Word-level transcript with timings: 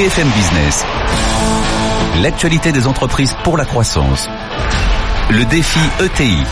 BFM 0.00 0.30
Business. 0.30 0.86
L'actualité 2.22 2.72
des 2.72 2.86
entreprises 2.86 3.36
pour 3.44 3.58
la 3.58 3.66
croissance. 3.66 4.30
Le 5.28 5.44
défi 5.44 5.78
ETI, 6.02 6.42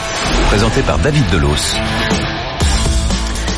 présenté 0.48 0.82
par 0.82 0.98
David 0.98 1.24
Delos. 1.30 1.74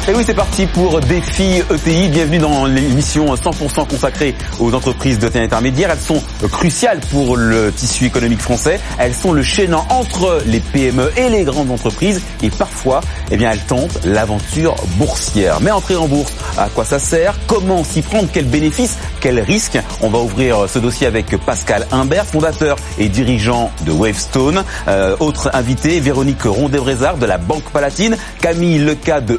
Et 0.09 0.15
oui, 0.15 0.25
c'est 0.27 0.35
parti 0.35 0.67
pour 0.67 0.99
Défi 1.01 1.63
ETI. 1.71 2.09
Bienvenue 2.09 2.39
dans 2.39 2.65
l'émission 2.65 3.33
100% 3.35 3.87
consacrée 3.87 4.35
aux 4.59 4.75
entreprises 4.75 5.19
de 5.19 5.29
taille 5.29 5.45
intermédiaire. 5.45 5.91
Elles 5.93 6.01
sont 6.01 6.21
cruciales 6.51 7.01
pour 7.11 7.37
le 7.37 7.71
tissu 7.71 8.07
économique 8.07 8.41
français. 8.41 8.81
Elles 8.99 9.15
sont 9.15 9.33
le 9.33 9.43
chaînon 9.43 9.83
entre 9.91 10.43
les 10.47 10.61
PME 10.61 11.13
et 11.17 11.29
les 11.29 11.45
grandes 11.45 11.71
entreprises. 11.71 12.23
Et 12.43 12.51
parfois, 12.51 13.03
eh 13.31 13.37
bien, 13.37 13.53
elles 13.53 13.61
tentent 13.61 14.01
l'aventure 14.05 14.75
boursière. 14.97 15.61
Mais 15.61 15.71
entrer 15.71 15.97
en 15.97 16.09
bourse, 16.09 16.33
à 16.57 16.69
quoi 16.71 16.85
ça 16.85 16.99
sert? 16.99 17.35
Comment 17.47 17.85
s'y 17.85 18.01
prendre? 18.03 18.29
Quels 18.33 18.47
bénéfices? 18.49 18.97
Quels 19.21 19.41
risques? 19.41 19.79
On 20.01 20.09
va 20.09 20.19
ouvrir 20.19 20.69
ce 20.69 20.79
dossier 20.79 21.07
avec 21.07 21.37
Pascal 21.45 21.87
Imbert, 21.93 22.25
fondateur 22.25 22.77
et 22.99 23.09
dirigeant 23.11 23.71
de 23.85 23.93
Wavestone. 23.93 24.65
Euh, 24.89 25.15
autre 25.21 25.51
invité, 25.53 26.01
Véronique 26.01 26.43
Rondet-Brézard 26.43 27.19
de 27.19 27.27
la 27.27 27.39
Banque 27.39 27.71
Palatine, 27.71 28.17
Camille 28.41 28.79
Leca 28.79 29.21
de 29.21 29.39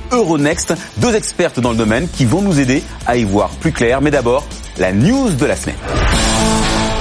Euronext 0.52 0.74
deux 0.98 1.16
expertes 1.16 1.60
dans 1.60 1.72
le 1.72 1.78
domaine 1.78 2.08
qui 2.10 2.26
vont 2.26 2.42
nous 2.42 2.60
aider 2.60 2.84
à 3.06 3.16
y 3.16 3.24
voir 3.24 3.50
plus 3.50 3.72
clair. 3.72 4.02
Mais 4.02 4.12
d'abord, 4.12 4.46
la 4.78 4.92
news 4.92 5.32
de 5.32 5.46
la 5.46 5.56
semaine. 5.56 5.78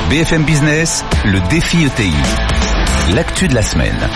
BFM 0.08 0.44
Business, 0.44 1.04
le 1.24 1.40
défi 1.48 1.84
ETI. 1.84 2.12
L'actu 3.14 3.48
de 3.48 3.54
la 3.54 3.62
semaine. 3.62 4.08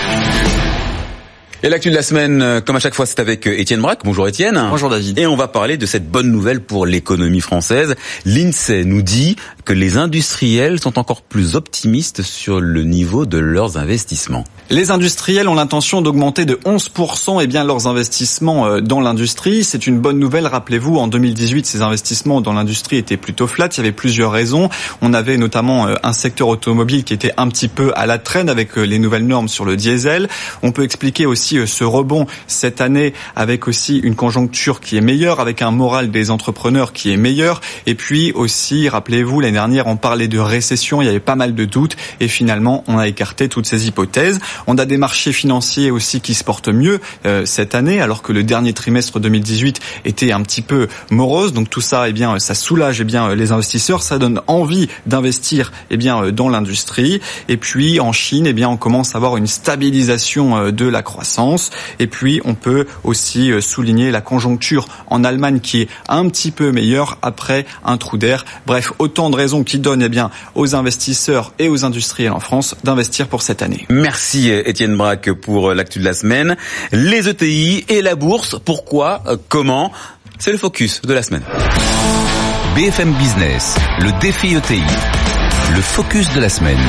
Et 1.65 1.71
l'actu 1.71 1.89
de 1.91 1.97
la 1.97 2.03
semaine, 2.03 2.43
euh, 2.43 2.61
comme 2.61 2.77
à 2.77 2.79
chaque 2.79 2.95
fois, 2.95 3.07
c'est 3.07 3.21
avec 3.21 3.47
euh, 3.47 3.59
Étienne 3.59 3.81
Braque. 3.81 4.01
Bonjour 4.05 4.29
Étienne. 4.29 4.61
Bonjour 4.69 4.91
David. 4.91 5.19
Et 5.19 5.27
on 5.27 5.35
va 5.35 5.49
parler 5.49 5.79
de 5.79 5.87
cette 5.87 6.07
bonne 6.09 6.31
nouvelle 6.31 6.61
pour 6.61 6.85
l'économie 6.85 7.41
française. 7.41 7.95
L'INSEE 8.27 8.85
nous 8.85 9.01
dit 9.01 9.37
que 9.65 9.73
les 9.73 9.97
industriels 9.97 10.81
sont 10.81 10.99
encore 10.99 11.23
plus 11.23 11.57
optimistes 11.57 12.23
sur 12.23 12.61
le 12.61 12.83
niveau 12.83 13.25
de 13.27 13.39
leurs 13.39 13.79
investissements. 13.79 14.45
Les 14.71 14.91
industriels 14.91 15.49
ont 15.49 15.55
l'intention 15.55 16.03
d'augmenter 16.03 16.45
de 16.45 16.55
11% 16.65 17.43
et 17.43 17.47
bien 17.47 17.65
leurs 17.65 17.87
investissements 17.87 18.67
euh, 18.67 18.81
dans 18.81 19.01
l'industrie. 19.01 19.63
C'est 19.63 19.87
une 19.87 19.99
bonne 19.99 20.19
nouvelle. 20.19 20.47
Rappelez-vous, 20.47 20.97
en 20.97 21.07
2018, 21.07 21.67
ces 21.67 21.83
investissements 21.83 22.41
dans 22.41 22.53
l'industrie 22.53 22.97
étaient 22.97 23.17
plutôt 23.17 23.47
flats. 23.47 23.69
Il 23.73 23.77
y 23.79 23.81
avait 23.81 23.93
plusieurs 23.93 24.33
raisons. 24.33 24.69
On 25.03 25.13
avait 25.13 25.37
notamment 25.37 25.87
euh, 25.87 25.95
un 26.03 26.13
secteur 26.13 26.49
automobile 26.49 27.05
qui 27.05 27.13
était 27.13 27.33
un 27.37 27.49
petit 27.49 27.69
peu 27.69 27.93
à 27.95 28.07
la 28.07 28.19
traîne 28.19 28.49
avec 28.49 28.77
euh, 28.79 28.83
les 28.83 28.99
nouvelles 28.99 29.27
normes 29.27 29.49
sur 29.49 29.65
le 29.65 29.77
diesel. 29.77 30.29
On 30.63 30.73
peut 30.73 30.83
expliquer 30.85 31.27
aussi 31.27 31.59
ce 31.67 31.85
rebond 31.85 32.27
cette 32.47 32.81
année 32.81 33.13
avec 33.37 33.69
aussi 33.69 33.99
une 33.99 34.15
conjoncture 34.15 34.81
qui 34.81 34.97
est 34.97 35.03
meilleure, 35.03 35.41
avec 35.41 35.63
un 35.63 35.71
moral 35.71 36.11
des 36.11 36.31
entrepreneurs 36.31 36.93
qui 36.93 37.13
est 37.13 37.17
meilleur. 37.19 37.61
Et 37.87 37.95
puis 37.95 38.33
aussi, 38.33 38.89
rappelez-vous, 38.89 39.41
l'année 39.41 39.54
dernière, 39.55 39.87
on 39.87 39.97
parlait 39.97 40.29
de 40.29 40.39
récession. 40.39 41.01
Il 41.01 41.07
y 41.07 41.09
avait 41.09 41.21
pas 41.21 41.37
mal 41.37 41.55
de 41.55 41.65
doutes 41.65 41.97
et 42.21 42.29
finalement, 42.29 42.85
on 42.87 42.99
a 42.99 43.09
écarté 43.09 43.49
toutes 43.49 43.67
ces 43.67 43.89
hypothèses. 43.89 44.39
On 44.67 44.77
a 44.77 44.85
des 44.85 44.99
marchés 44.99 45.33
financiers 45.33 45.91
aussi 45.91 46.21
qui 46.21 46.35
se 46.35 46.45
portent 46.45 46.69
mieux 46.69 47.01
euh, 47.25 47.47
cette 47.47 47.75
année, 47.75 48.01
alors 48.01 48.23
que 48.23 48.33
le 48.33 48.43
dernier 48.43 48.73
trimestre 48.73 49.19
2018 49.19 49.81
était 50.05 50.33
un 50.33 50.43
petit 50.43 50.63
peu 50.63 50.89
morose. 51.11 51.53
Donc 51.53 51.71
tout 51.71 51.81
ça, 51.81 52.09
eh 52.09 52.13
bien, 52.13 52.39
ça 52.39 52.55
soulage 52.55 53.01
eh 53.01 53.05
bien 53.05 53.35
les 53.35 53.53
investisseurs, 53.53 54.03
ça 54.03 54.19
donne 54.19 54.43
envie 54.47 54.89
d'investir 55.07 55.73
eh 55.91 55.97
bien 55.97 56.31
dans 56.31 56.49
l'industrie. 56.49 57.21
Et 57.49 57.57
puis 57.57 58.01
en 58.01 58.13
Chine, 58.13 58.47
eh 58.47 58.53
bien, 58.53 58.69
on 58.69 58.77
commence 58.77 59.15
à 59.15 59.19
avoir 59.19 59.37
une 59.37 59.47
stabilisation 59.47 60.57
euh, 60.57 60.71
de 60.71 60.87
la 60.87 61.03
croissance. 61.03 61.71
Et 61.99 62.07
puis 62.07 62.41
on 62.45 62.55
peut 62.55 62.87
aussi 63.05 63.51
euh, 63.51 63.61
souligner 63.61 64.11
la 64.11 64.21
conjoncture 64.21 64.87
en 65.07 65.25
Allemagne 65.25 65.61
qui 65.61 65.83
est 65.83 65.89
un 66.09 66.29
petit 66.29 66.51
peu 66.51 66.73
meilleure 66.73 67.19
après 67.23 67.67
un 67.85 67.97
trou 67.97 68.19
d'air. 68.19 68.45
Bref, 68.67 68.93
autant 68.99 69.31
de 69.31 69.37
raisons 69.45 69.63
qui 69.63 69.79
donnent 69.79 70.03
eh 70.03 70.09
bien 70.09 70.31
aux 70.55 70.75
investisseurs 70.75 71.53
et 71.59 71.69
aux 71.69 71.85
industriels 71.85 72.33
en 72.33 72.41
France 72.41 72.75
d'investir 72.83 73.29
pour 73.29 73.43
cette 73.43 73.61
année. 73.61 73.85
Merci 73.91 74.51
Étienne 74.51 74.97
Braque 74.97 75.33
pour 75.33 75.75
l'actu 75.75 75.99
de 75.99 76.05
la 76.05 76.15
semaine. 76.15 76.57
Les 76.93 77.29
ETI 77.29 77.85
et 77.89 78.01
la 78.01 78.15
bourse, 78.15 78.57
pourquoi, 78.65 79.23
euh, 79.27 79.37
comment? 79.49 79.93
C'est 80.39 80.53
le 80.53 80.59
focus 80.59 81.03
de 81.03 81.13
la 81.13 81.23
semaine. 81.23 81.43
BFM 82.75 83.13
Business, 83.15 83.77
le 84.01 84.19
défi 84.21 84.55
ETI, 84.55 84.83
le 85.75 85.81
focus 85.81 86.33
de 86.35 86.41
la 86.41 86.49
semaine. 86.49 86.81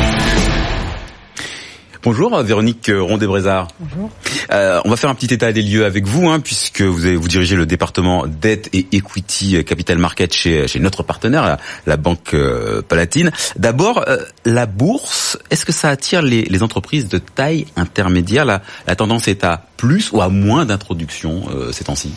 Bonjour 2.05 2.39
Véronique 2.43 2.91
Rondet-Brézard. 2.95 3.69
Bonjour. 3.79 4.11
Euh, 4.51 4.79
on 4.85 4.91
va 4.91 4.95
faire 4.95 5.09
un 5.09 5.15
petit 5.15 5.33
état 5.33 5.51
des 5.51 5.63
lieux 5.63 5.85
avec 5.85 6.05
vous, 6.05 6.29
hein, 6.29 6.39
puisque 6.39 6.81
vous, 6.81 7.07
avez, 7.07 7.15
vous 7.15 7.27
dirigez 7.27 7.55
le 7.55 7.65
département 7.65 8.27
dette 8.27 8.69
et 8.73 8.85
equity 8.91 9.65
capital 9.65 9.97
market 9.97 10.31
chez, 10.31 10.67
chez 10.67 10.79
notre 10.79 11.01
partenaire, 11.01 11.57
la, 11.87 11.97
Banque 11.97 12.35
euh, 12.35 12.83
Palatine. 12.83 13.31
D'abord, 13.55 14.07
euh, 14.07 14.17
la 14.45 14.67
bourse, 14.67 15.39
est-ce 15.49 15.65
que 15.65 15.71
ça 15.71 15.89
attire 15.89 16.21
les, 16.21 16.43
les 16.43 16.61
entreprises 16.61 17.07
de 17.09 17.17
taille 17.17 17.65
intermédiaire? 17.75 18.45
La, 18.45 18.61
la, 18.85 18.95
tendance 18.95 19.27
est 19.27 19.43
à 19.43 19.65
plus 19.75 20.11
ou 20.11 20.21
à 20.21 20.29
moins 20.29 20.65
d'introduction 20.65 21.45
euh, 21.55 21.71
ces 21.71 21.85
temps-ci? 21.85 22.13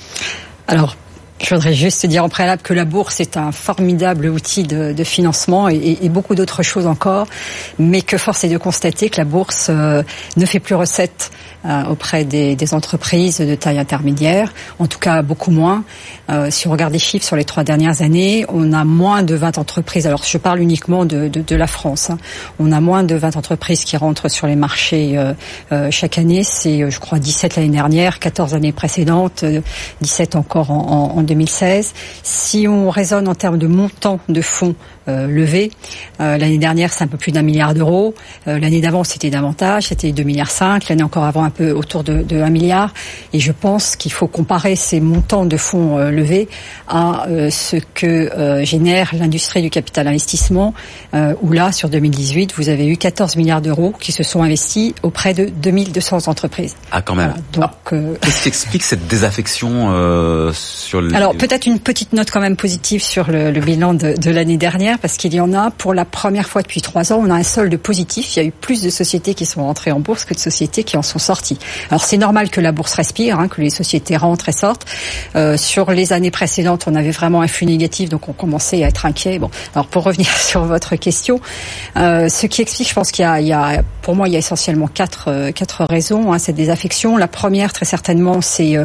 Alors, 0.66 0.96
je 1.40 1.54
voudrais 1.54 1.72
juste 1.72 2.04
dire 2.06 2.24
en 2.24 2.28
préalable 2.28 2.62
que 2.62 2.74
la 2.74 2.84
bourse 2.84 3.20
est 3.20 3.36
un 3.36 3.52
formidable 3.52 4.26
outil 4.26 4.64
de, 4.64 5.04
financement 5.04 5.68
et, 5.68 6.08
beaucoup 6.08 6.34
d'autres 6.34 6.62
choses 6.62 6.86
encore, 6.86 7.26
mais 7.78 8.02
que 8.02 8.16
force 8.16 8.44
est 8.44 8.48
de 8.48 8.58
constater 8.58 9.08
que 9.08 9.18
la 9.18 9.24
bourse 9.24 9.68
euh, 9.70 10.02
ne 10.36 10.46
fait 10.46 10.60
plus 10.60 10.74
recette 10.74 11.30
auprès 11.90 12.24
des, 12.24 12.56
des, 12.56 12.74
entreprises 12.74 13.38
de 13.38 13.54
taille 13.54 13.78
intermédiaire, 13.78 14.52
en 14.78 14.86
tout 14.86 14.98
cas 14.98 15.22
beaucoup 15.22 15.50
moins. 15.50 15.84
Euh, 16.30 16.50
si 16.50 16.66
on 16.68 16.70
regarde 16.70 16.92
les 16.92 16.98
chiffres 16.98 17.24
sur 17.24 17.36
les 17.36 17.44
trois 17.44 17.64
dernières 17.64 18.02
années, 18.02 18.44
on 18.48 18.72
a 18.72 18.84
moins 18.84 19.22
de 19.22 19.34
20 19.34 19.58
entreprises. 19.58 20.06
Alors 20.06 20.22
je 20.24 20.38
parle 20.38 20.60
uniquement 20.60 21.04
de, 21.04 21.28
de, 21.28 21.56
la 21.56 21.66
France. 21.66 22.10
Hein. 22.10 22.18
On 22.58 22.72
a 22.72 22.80
moins 22.80 23.04
de 23.04 23.14
20 23.14 23.36
entreprises 23.36 23.84
qui 23.84 23.96
rentrent 23.96 24.28
sur 24.28 24.46
les 24.46 24.56
marchés 24.56 25.18
euh, 25.72 25.90
chaque 25.90 26.18
année. 26.18 26.42
C'est, 26.42 26.90
je 26.90 27.00
crois, 27.00 27.18
17 27.18 27.56
l'année 27.56 27.68
dernière, 27.68 28.18
14 28.18 28.52
l'année 28.52 28.72
précédente, 28.72 29.44
17 30.00 30.36
encore 30.36 30.70
en, 30.70 31.12
en 31.16 31.22
2016. 31.22 31.92
Si 32.22 32.66
on 32.68 32.90
raisonne 32.90 33.28
en 33.28 33.34
termes 33.34 33.58
de 33.58 33.66
montant 33.66 34.20
de 34.28 34.40
fonds 34.40 34.74
euh, 34.74 34.97
levés, 35.08 35.70
euh, 36.20 36.36
l'année 36.36 36.58
dernière 36.58 36.92
c'est 36.92 37.04
un 37.04 37.06
peu 37.06 37.16
plus 37.16 37.32
d'un 37.32 37.42
milliard 37.42 37.74
d'euros. 37.74 38.14
Euh, 38.46 38.58
l'année 38.58 38.80
d'avant 38.80 39.04
c'était 39.04 39.30
davantage, 39.30 39.88
c'était 39.88 40.12
2 40.12 40.22
milliards 40.22 40.50
5. 40.50 40.88
L'année 40.88 41.02
encore 41.02 41.24
avant 41.24 41.44
un 41.44 41.50
peu 41.50 41.72
autour 41.72 42.04
de, 42.04 42.22
de 42.22 42.40
1 42.40 42.50
milliard. 42.50 42.92
Et 43.32 43.40
je 43.40 43.52
pense 43.52 43.96
qu'il 43.96 44.12
faut 44.12 44.26
comparer 44.26 44.76
ces 44.76 45.00
montants 45.00 45.46
de 45.46 45.56
fonds 45.56 45.98
levés 45.98 46.48
à 46.88 47.26
ce 47.50 47.76
que 47.94 48.62
génère 48.64 49.10
l'industrie 49.14 49.62
du 49.62 49.70
capital 49.70 50.08
investissement, 50.08 50.74
où 51.42 51.52
là 51.52 51.72
sur 51.72 51.88
2018 51.88 52.54
vous 52.56 52.68
avez 52.68 52.86
eu 52.86 52.96
14 52.96 53.36
milliards 53.36 53.60
d'euros 53.60 53.94
qui 53.98 54.12
se 54.12 54.22
sont 54.22 54.42
investis 54.42 54.94
auprès 55.02 55.34
de 55.34 55.46
2200 55.46 56.28
entreprises. 56.28 56.76
Ah 56.90 57.02
quand 57.02 57.14
même. 57.14 57.34
Voilà, 57.54 57.72
donc 57.90 58.20
qu'est-ce 58.20 58.42
qui 58.42 58.48
explique 58.48 58.82
cette 58.82 59.06
désaffection 59.06 60.52
sur 60.52 61.00
le 61.00 61.14
alors 61.14 61.34
peut-être 61.34 61.66
une 61.66 61.80
petite 61.80 62.12
note 62.12 62.30
quand 62.30 62.40
même 62.40 62.56
positive 62.56 63.02
sur 63.02 63.30
le, 63.30 63.50
le 63.50 63.60
bilan 63.60 63.94
de, 63.94 64.14
de 64.16 64.30
l'année 64.30 64.56
dernière, 64.56 64.97
parce 65.00 65.16
qu'il 65.16 65.34
y 65.34 65.40
en 65.40 65.52
a 65.52 65.70
pour 65.70 65.94
la 65.94 66.04
première 66.04 66.48
fois 66.48 66.62
depuis 66.62 66.80
trois 66.80 67.12
ans, 67.12 67.20
on 67.22 67.30
a 67.30 67.34
un 67.34 67.42
solde 67.42 67.76
positif. 67.76 68.36
Il 68.36 68.38
y 68.38 68.42
a 68.42 68.46
eu 68.46 68.50
plus 68.50 68.82
de 68.82 68.90
sociétés 68.90 69.34
qui 69.34 69.46
sont 69.46 69.62
rentrées 69.62 69.92
en 69.92 70.00
bourse 70.00 70.24
que 70.24 70.34
de 70.34 70.38
sociétés 70.38 70.84
qui 70.84 70.96
en 70.96 71.02
sont 71.02 71.18
sorties. 71.18 71.58
Alors 71.90 72.04
c'est 72.04 72.16
normal 72.16 72.50
que 72.50 72.60
la 72.60 72.72
bourse 72.72 72.94
respire, 72.94 73.38
hein, 73.38 73.48
que 73.48 73.60
les 73.60 73.70
sociétés 73.70 74.16
rentrent 74.16 74.48
et 74.48 74.52
sortent. 74.52 74.86
Euh, 75.36 75.56
sur 75.56 75.90
les 75.90 76.12
années 76.12 76.30
précédentes, 76.30 76.84
on 76.86 76.94
avait 76.94 77.10
vraiment 77.10 77.42
un 77.42 77.48
flux 77.48 77.66
négatif, 77.66 78.08
donc 78.08 78.28
on 78.28 78.32
commençait 78.32 78.84
à 78.84 78.88
être 78.88 79.06
inquiet. 79.06 79.38
Bon, 79.38 79.50
alors 79.74 79.86
pour 79.86 80.04
revenir 80.04 80.30
sur 80.36 80.64
votre 80.64 80.96
question, 80.96 81.40
euh, 81.96 82.28
ce 82.28 82.46
qui 82.46 82.62
explique, 82.62 82.88
je 82.88 82.94
pense 82.94 83.10
qu'il 83.10 83.24
y, 83.24 83.52
a, 83.52 83.82
pour 84.02 84.14
moi, 84.14 84.28
il 84.28 84.32
y 84.32 84.36
a 84.36 84.40
essentiellement 84.40 84.88
quatre 84.88 85.26
euh, 85.28 85.52
quatre 85.52 85.84
raisons 85.84 86.32
hein, 86.32 86.38
cette 86.38 86.56
désaffection. 86.56 87.16
La 87.16 87.28
première, 87.28 87.72
très 87.72 87.86
certainement, 87.86 88.40
c'est 88.40 88.76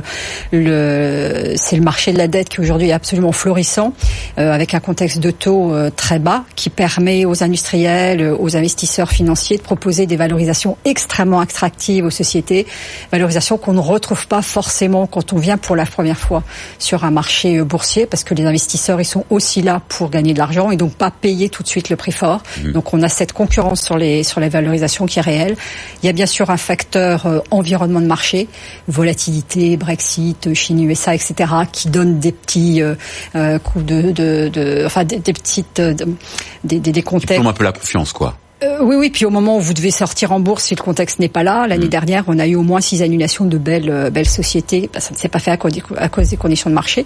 le 0.52 1.53
c'est 1.56 1.75
le 1.75 1.84
marché 1.84 2.13
de 2.13 2.18
la 2.18 2.28
dette 2.28 2.50
qui 2.50 2.62
aujourd'hui 2.62 2.90
est 2.90 2.94
absolument 2.94 3.31
florissant, 3.31 3.94
avec 4.38 4.73
un 4.73 4.79
contexte 4.79 5.20
de 5.20 5.32
taux 5.32 5.73
euh, 5.73 5.90
très 6.03 6.20
bas 6.20 6.44
qui 6.58 6.70
permet 6.70 7.23
aux 7.23 7.46
industriels, 7.46 8.20
euh, 8.20 8.35
aux 8.38 8.58
investisseurs 8.58 9.09
financiers 9.09 9.55
de 9.55 9.61
proposer 9.61 10.05
des 10.05 10.17
valorisations 10.17 10.76
extrêmement 10.84 11.40
attractives 11.40 12.03
aux 12.03 12.09
sociétés, 12.09 12.67
valorisations 13.14 13.58
qu'on 13.58 13.72
ne 13.72 13.79
retrouve 13.79 14.28
pas 14.28 14.41
forcément 14.41 15.08
quand 15.08 15.32
on 15.32 15.38
vient 15.38 15.58
pour 15.58 15.78
la 15.78 15.85
première 15.85 16.17
fois 16.17 16.44
sur 16.78 17.05
un 17.05 17.11
marché 17.11 17.61
boursier, 17.61 18.05
parce 18.05 18.26
que 18.26 18.34
les 18.34 18.46
investisseurs 18.46 19.00
ils 19.00 19.05
sont 19.05 19.23
aussi 19.29 19.61
là 19.61 19.82
pour 19.88 20.09
gagner 20.09 20.34
de 20.34 20.40
l'argent 20.40 20.72
et 20.72 20.76
donc 20.76 20.91
pas 20.91 21.09
payer 21.09 21.47
tout 21.47 21.64
de 21.64 21.70
suite 21.70 21.90
le 21.90 21.96
prix 21.96 22.11
fort. 22.11 22.44
Mmh. 22.61 22.72
Donc 22.73 22.94
on 22.94 23.02
a 23.02 23.08
cette 23.08 23.32
concurrence 23.32 23.82
sur 23.82 23.97
les 23.97 24.23
sur 24.23 24.41
les 24.41 24.50
valorisations 24.50 25.05
qui 25.05 25.20
est 25.20 25.22
réelle. 25.22 25.55
Il 26.02 26.05
y 26.08 26.09
a 26.09 26.14
bien 26.14 26.26
sûr 26.26 26.50
un 26.50 26.58
facteur 26.58 27.28
euh, 27.28 27.40
environnement 27.50 28.02
de 28.02 28.08
marché, 28.08 28.50
volatilité, 28.90 29.78
Brexit, 29.78 30.53
Chine, 30.53 30.84
USA, 30.84 31.16
etc., 31.16 31.34
qui 31.72 31.88
donne 31.88 32.20
des 32.20 32.34
petits 32.34 32.82
euh, 32.82 32.96
euh, 33.35 33.58
coups 33.58 33.85
de, 33.85 34.11
de, 34.11 34.50
de, 34.50 34.84
enfin 34.85 35.05
des, 35.05 35.20
des 35.20 35.32
petites, 35.32 35.79
euh, 36.01 36.05
des, 36.63 36.79
des, 36.79 37.03
contextes. 37.03 37.41
Qui 37.41 37.47
un 37.47 37.53
peu 37.53 37.63
la 37.63 37.72
confiance, 37.72 38.13
quoi. 38.13 38.37
Euh, 38.64 38.78
Oui, 38.82 38.96
oui. 38.96 39.10
Puis 39.10 39.26
au 39.26 39.30
moment 39.30 39.58
où 39.58 39.62
vous 39.62 39.74
devez 39.74 39.92
sortir 39.92 40.32
en 40.32 40.40
bourse, 40.40 40.66
si 40.66 40.76
le 40.76 40.82
contexte 40.82 41.20
n'est 41.20 41.30
pas 41.30 41.44
là, 41.44 41.68
l'année 41.68 41.86
mm. 41.86 41.90
dernière, 41.90 42.24
on 42.28 42.40
a 42.40 42.48
eu 42.48 42.56
au 42.56 42.62
moins 42.62 42.82
six 42.82 43.02
annulations 43.02 43.46
de 43.46 43.58
belles, 43.58 43.90
euh, 43.90 44.10
belles 44.10 44.30
sociétés. 44.30 44.90
Bah, 44.94 45.00
ça 45.00 45.14
ne 45.14 45.18
s'est 45.18 45.30
pas 45.30 45.40
fait 45.40 45.52
à 45.52 45.58
cause, 45.58 46.30
des 46.30 46.38
conditions 46.38 46.70
de 46.70 46.76
marché. 46.76 47.06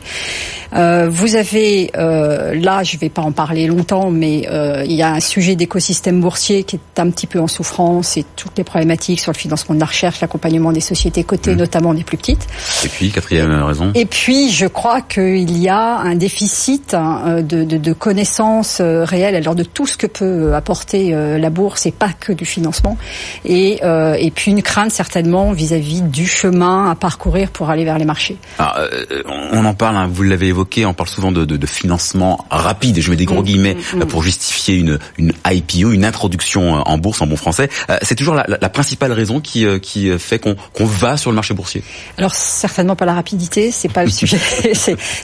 Euh, 0.74 1.08
vous 1.10 1.36
avez, 1.36 1.92
là, 1.96 2.84
je 2.84 2.96
ne 2.96 3.00
vais 3.00 3.10
pas 3.10 3.22
en 3.22 3.32
parler 3.32 3.68
longtemps, 3.68 4.12
mais 4.12 4.48
il 4.86 4.94
y 4.94 5.02
a 5.02 5.14
un 5.14 5.20
sujet 5.20 5.56
d'écosystème 5.56 6.22
boursier 6.22 6.64
qui 6.64 6.78
est 6.78 7.00
un 7.00 7.10
petit 7.10 7.28
peu 7.28 7.40
en 7.40 7.48
souffrance 7.48 8.18
et 8.18 8.26
toutes 8.36 8.58
les 8.58 8.64
problématiques 8.64 9.20
sur 9.20 9.32
le 9.32 9.38
financement 9.38 9.76
de 9.76 9.80
la 9.80 9.86
recherche, 9.86 10.22
l'accompagnement 10.22 10.72
des 10.72 10.82
sociétés 10.82 11.24
cotées, 11.24 11.54
mm. 11.54 11.58
notamment 11.58 11.94
des 11.94 12.04
plus 12.04 12.18
petites. 12.18 12.48
Et 12.84 12.90
puis, 12.90 13.12
quatrième 13.12 13.52
raison. 13.64 13.92
Et 13.96 14.06
puis, 14.06 14.52
je 14.52 14.68
crois 14.68 15.02
qu'il 15.02 15.58
y 15.58 15.70
a 15.70 15.98
un 15.98 16.16
déficit 16.16 16.94
hein, 16.94 17.42
de, 17.42 17.64
de, 17.64 17.78
de 17.78 17.94
connaissances 17.94 18.82
réelles, 18.82 19.36
alors 19.36 19.56
de 19.56 19.64
tout 19.64 19.88
ce 19.88 19.98
que 19.98 20.08
peut 20.08 20.54
apporter 20.54 21.12
la 21.12 21.47
bourse 21.50 21.86
et 21.86 21.92
pas 21.92 22.12
que 22.14 22.32
du 22.32 22.46
financement. 22.46 22.98
Et, 23.46 23.80
euh, 23.84 24.16
et 24.20 24.32
puis 24.32 24.52
une 24.52 24.62
crainte 24.62 24.92
certainement 24.92 25.52
vis-à-vis 25.52 26.02
du 26.02 26.28
chemin 26.28 26.90
à 26.90 26.96
parcourir 26.96 27.50
pour 27.50 27.70
aller 27.70 27.86
vers 27.86 27.98
les 27.98 28.06
marchés. 28.06 28.38
Ah, 28.60 28.76
euh, 28.80 29.24
on 29.52 29.66
en 29.66 29.74
parle, 29.74 29.96
hein, 29.96 30.10
vous 30.12 30.24
l'avez 30.24 30.48
évoqué, 30.48 30.86
on 30.86 30.94
parle 30.94 31.10
souvent 31.10 31.32
de, 31.32 31.46
de, 31.46 31.58
de, 31.58 31.68
financement 31.68 32.46
rapide, 32.50 33.00
je 33.00 33.10
mets 33.10 33.16
des 33.16 33.26
gros 33.26 33.42
mm, 33.42 33.46
guillemets 33.46 33.76
mm, 33.76 34.00
mm. 34.00 34.06
pour 34.06 34.24
justifier 34.24 34.76
une, 34.76 35.00
une 35.18 35.34
IPO, 35.46 35.92
une 35.92 36.06
introduction 36.06 36.74
en 36.74 36.98
bourse 36.98 37.22
en 37.22 37.28
bon 37.28 37.38
français. 37.38 37.70
Euh, 37.90 37.98
c'est 38.02 38.16
toujours 38.16 38.36
la, 38.36 38.46
la, 38.48 38.70
principale 38.70 39.12
raison 39.12 39.40
qui, 39.40 39.66
euh, 39.66 39.80
qui 39.80 40.10
fait 40.20 40.40
qu'on 40.40 40.56
va 40.86 41.18
sur 41.18 41.32
le 41.32 41.36
marché 41.36 41.54
boursier. 41.54 41.84
Alors 42.18 42.36
certainement 42.36 42.96
pas 42.96 43.06
la 43.06 43.14
rapidité, 43.14 43.72
c'est 43.72 43.92
pas 43.92 44.04
le 44.04 44.10
sujet. 44.18 44.40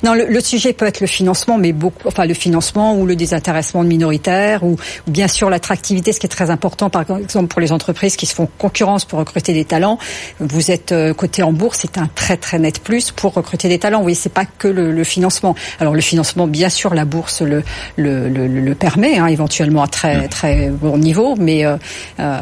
non, 0.04 0.14
le, 0.14 0.26
le, 0.26 0.40
sujet 0.40 0.74
peut 0.74 0.86
être 0.86 1.02
le 1.02 1.08
financement, 1.08 1.58
mais 1.58 1.74
beaucoup, 1.74 2.08
enfin 2.08 2.26
le 2.26 2.34
financement 2.34 2.98
ou 2.98 3.06
le 3.06 3.16
désintéressement 3.16 3.84
de 3.84 3.90
minoritaires 3.90 4.64
ou, 4.64 4.78
ou 5.08 5.12
bien 5.12 5.28
sûr 5.28 5.50
l'attractivité 5.50 6.13
ce 6.14 6.20
qui 6.20 6.26
est 6.26 6.30
très 6.30 6.50
important, 6.50 6.90
par 6.90 7.02
exemple 7.02 7.48
pour 7.48 7.62
les 7.62 7.72
entreprises 7.72 8.16
qui 8.16 8.26
se 8.26 8.34
font 8.34 8.48
concurrence 8.58 9.06
pour 9.06 9.20
recruter 9.20 9.54
des 9.54 9.66
talents. 9.66 9.98
Vous 10.40 10.72
êtes 10.72 10.92
euh, 10.92 11.14
coté 11.14 11.44
en 11.44 11.54
bourse, 11.54 11.80
c'est 11.82 11.98
un 11.98 12.08
très 12.14 12.38
très 12.38 12.60
net 12.60 12.80
plus 12.80 13.12
pour 13.12 13.34
recruter 13.34 13.70
des 13.70 13.80
talents. 13.80 14.04
Oui, 14.04 14.16
c'est 14.16 14.34
pas 14.34 14.46
que 14.46 14.68
le, 14.68 15.04
financement. 15.04 15.56
Alors 15.80 15.94
le 15.94 16.02
financement, 16.02 16.48
bien 16.48 16.70
sûr, 16.70 16.94
la 16.94 17.06
bourse 17.06 17.42
le 17.42 17.64
le, 17.98 18.30
le, 18.30 18.76
permet, 18.76 19.18
hein, 19.18 19.28
éventuellement 19.28 19.84
à 19.84 19.88
très 19.88 20.28
très 20.28 20.70
bon 20.70 20.98
niveau, 20.98 21.36
mais 21.38 21.66
euh, 21.66 21.78
euh 22.20 22.40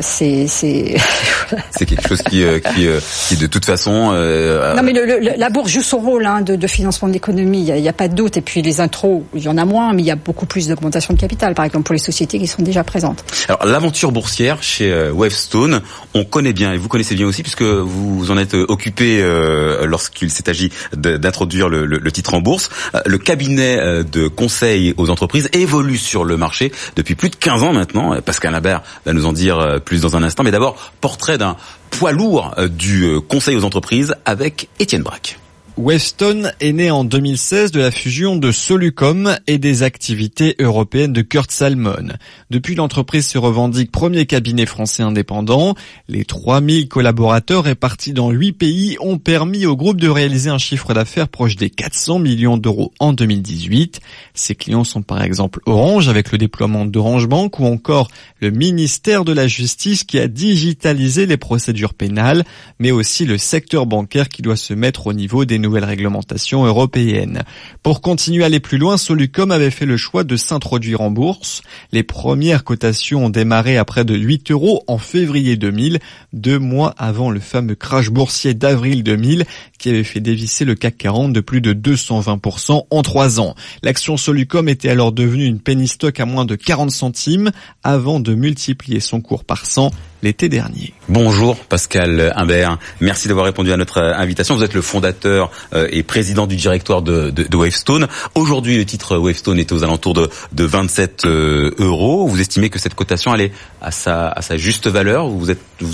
c'est 0.00 0.46
c'est 0.46 0.96
c'est 1.70 1.84
quelque 1.84 2.08
chose 2.08 2.22
qui 2.22 2.42
euh, 2.42 2.58
qui, 2.58 2.88
qui 3.28 3.36
de 3.36 3.46
toute 3.46 3.64
façon. 3.64 4.12
non, 4.12 4.82
mais 4.82 4.92
la 5.36 5.50
bourse 5.50 5.70
joue 5.70 5.82
son 5.82 5.98
rôle 5.98 6.24
hein, 6.24 6.40
de, 6.40 6.56
de, 6.56 6.66
financement 6.66 7.08
de 7.08 7.12
l'économie. 7.12 7.66
Il 7.66 7.74
n'y 7.74 7.88
a, 7.88 7.90
a, 7.90 7.92
pas 7.92 8.08
de 8.08 8.14
doute. 8.14 8.36
Et 8.36 8.40
puis 8.40 8.62
les 8.62 8.80
intros, 8.80 9.22
il 9.34 9.42
y 9.42 9.48
en 9.48 9.58
a 9.58 9.64
moins, 9.64 9.92
mais 9.92 10.02
il 10.02 10.06
y 10.06 10.10
a 10.10 10.16
beaucoup 10.16 10.46
plus 10.46 10.68
d'augmentation 10.68 11.12
de 11.14 11.20
capital, 11.20 11.54
par 11.54 11.64
exemple 11.64 11.84
pour 11.84 11.92
les 11.92 11.98
sociétés 11.98 12.38
sont 12.48 12.62
déjà 12.62 12.84
présentes. 12.84 13.24
Alors 13.48 13.64
l'aventure 13.66 14.12
boursière 14.12 14.62
chez 14.62 14.92
euh, 14.92 15.12
Wavestone, 15.12 15.82
on 16.14 16.24
connaît 16.24 16.52
bien 16.52 16.72
et 16.72 16.76
vous 16.76 16.88
connaissez 16.88 17.14
bien 17.14 17.26
aussi 17.26 17.42
puisque 17.42 17.62
vous 17.62 18.30
en 18.30 18.38
êtes 18.38 18.54
euh, 18.54 18.66
occupé 18.68 19.20
euh, 19.20 19.86
lorsqu'il 19.86 20.30
s'est 20.30 20.48
agi 20.48 20.70
d'introduire 20.94 21.68
le, 21.68 22.12
titre 22.12 22.34
en 22.34 22.40
bourse. 22.40 22.68
Le 23.06 23.16
cabinet 23.16 24.04
de 24.04 24.28
conseil 24.28 24.92
aux 24.98 25.08
entreprises 25.08 25.48
évolue 25.52 25.96
sur 25.96 26.24
le 26.24 26.36
marché 26.36 26.72
depuis 26.94 27.14
plus 27.14 27.30
de 27.30 27.36
15 27.36 27.62
ans 27.62 27.72
maintenant. 27.72 28.20
Pascal 28.20 28.52
Labert 28.52 28.82
va 29.06 29.12
nous 29.12 29.24
en 29.24 29.32
dire 29.32 29.80
plus 29.84 30.02
dans 30.02 30.16
un 30.16 30.22
instant. 30.22 30.42
Mais 30.42 30.50
d'abord, 30.50 30.92
portrait 31.00 31.38
d'un 31.38 31.56
poids 31.90 32.12
lourd 32.12 32.54
du 32.68 33.18
conseil 33.28 33.56
aux 33.56 33.64
entreprises 33.64 34.14
avec 34.26 34.68
Étienne 34.78 35.02
Braque. 35.02 35.38
Weston 35.78 36.50
est 36.60 36.72
né 36.72 36.90
en 36.90 37.02
2016 37.02 37.72
de 37.72 37.80
la 37.80 37.90
fusion 37.90 38.36
de 38.36 38.52
Solucom 38.52 39.34
et 39.46 39.56
des 39.56 39.82
activités 39.82 40.54
européennes 40.58 41.14
de 41.14 41.22
Kurt 41.22 41.50
Salmon. 41.50 42.12
Depuis, 42.50 42.74
l'entreprise 42.74 43.26
se 43.26 43.38
revendique 43.38 43.90
premier 43.90 44.26
cabinet 44.26 44.66
français 44.66 45.02
indépendant. 45.02 45.74
Les 46.08 46.26
3000 46.26 46.88
collaborateurs 46.88 47.64
répartis 47.64 48.12
dans 48.12 48.30
8 48.30 48.52
pays 48.52 48.96
ont 49.00 49.16
permis 49.16 49.64
au 49.64 49.74
groupe 49.74 49.98
de 49.98 50.10
réaliser 50.10 50.50
un 50.50 50.58
chiffre 50.58 50.92
d'affaires 50.92 51.28
proche 51.28 51.56
des 51.56 51.70
400 51.70 52.18
millions 52.18 52.58
d'euros 52.58 52.92
en 53.00 53.14
2018. 53.14 54.00
Ses 54.34 54.54
clients 54.54 54.84
sont 54.84 55.02
par 55.02 55.22
exemple 55.22 55.60
Orange 55.64 56.06
avec 56.10 56.32
le 56.32 56.38
déploiement 56.38 56.84
d'Orange 56.84 57.28
Bank 57.28 57.58
ou 57.60 57.64
encore 57.64 58.10
le 58.40 58.50
ministère 58.50 59.24
de 59.24 59.32
la 59.32 59.46
Justice 59.46 60.04
qui 60.04 60.18
a 60.18 60.28
digitalisé 60.28 61.24
les 61.24 61.38
procédures 61.38 61.94
pénales, 61.94 62.44
mais 62.78 62.90
aussi 62.90 63.24
le 63.24 63.38
secteur 63.38 63.86
bancaire 63.86 64.28
qui 64.28 64.42
doit 64.42 64.56
se 64.56 64.74
mettre 64.74 65.06
au 65.06 65.14
niveau 65.14 65.46
des 65.46 65.61
nouvelles 65.62 65.84
réglementations 65.84 66.66
européennes. 66.66 67.44
Pour 67.82 68.02
continuer 68.02 68.42
à 68.42 68.46
aller 68.46 68.60
plus 68.60 68.76
loin, 68.76 68.98
Solucom 68.98 69.50
avait 69.50 69.70
fait 69.70 69.86
le 69.86 69.96
choix 69.96 70.24
de 70.24 70.36
s'introduire 70.36 71.00
en 71.00 71.10
bourse. 71.10 71.62
Les 71.92 72.02
premières 72.02 72.64
cotations 72.64 73.26
ont 73.26 73.30
démarré 73.30 73.78
à 73.78 73.86
près 73.86 74.04
de 74.04 74.14
8 74.14 74.50
euros 74.50 74.84
en 74.86 74.98
février 74.98 75.56
2000, 75.56 76.00
deux 76.32 76.58
mois 76.58 76.94
avant 76.98 77.30
le 77.30 77.40
fameux 77.40 77.74
crash 77.74 78.10
boursier 78.10 78.52
d'avril 78.52 79.02
2000 79.02 79.44
qui 79.78 79.88
avait 79.88 80.04
fait 80.04 80.20
dévisser 80.20 80.64
le 80.64 80.74
CAC 80.74 80.98
40 80.98 81.32
de 81.32 81.40
plus 81.40 81.60
de 81.60 81.72
220% 81.72 82.86
en 82.90 83.02
trois 83.02 83.40
ans. 83.40 83.54
L'action 83.82 84.16
Solucom 84.16 84.68
était 84.68 84.90
alors 84.90 85.12
devenue 85.12 85.46
une 85.46 85.60
penny 85.60 85.88
stock 85.88 86.20
à 86.20 86.26
moins 86.26 86.44
de 86.44 86.54
40 86.54 86.90
centimes 86.90 87.50
avant 87.82 88.20
de 88.20 88.34
multiplier 88.34 89.00
son 89.00 89.20
cours 89.20 89.44
par 89.44 89.66
100 89.66 89.90
l'été 90.22 90.48
dernier. 90.48 90.94
Bonjour 91.08 91.56
Pascal 91.56 92.32
Imbert, 92.36 92.78
merci 93.00 93.26
d'avoir 93.28 93.44
répondu 93.44 93.72
à 93.72 93.76
notre 93.76 93.98
euh, 93.98 94.14
invitation. 94.14 94.56
Vous 94.56 94.62
êtes 94.62 94.74
le 94.74 94.82
fondateur 94.82 95.50
euh, 95.74 95.88
et 95.90 96.02
président 96.02 96.46
du 96.46 96.56
directoire 96.56 97.02
de, 97.02 97.30
de, 97.30 97.56
Wavestone. 97.56 98.06
Aujourd'hui, 98.34 98.78
le 98.78 98.84
titre 98.84 99.16
Wavestone 99.16 99.58
est 99.58 99.72
aux 99.72 99.82
alentours 99.82 100.14
de, 100.14 100.30
de 100.52 100.64
27 100.64 101.24
euh, 101.24 101.74
euros. 101.78 102.28
Vous 102.28 102.40
estimez 102.40 102.70
que 102.70 102.78
cette 102.78 102.94
cotation 102.94 103.34
elle 103.34 103.40
est 103.40 103.52
à 103.80 103.90
sa, 103.90 104.28
à 104.28 104.42
sa 104.42 104.56
juste 104.56 104.86
valeur 104.86 105.28
Vous 105.28 105.50
êtes, 105.50 105.60
vous 105.80 105.92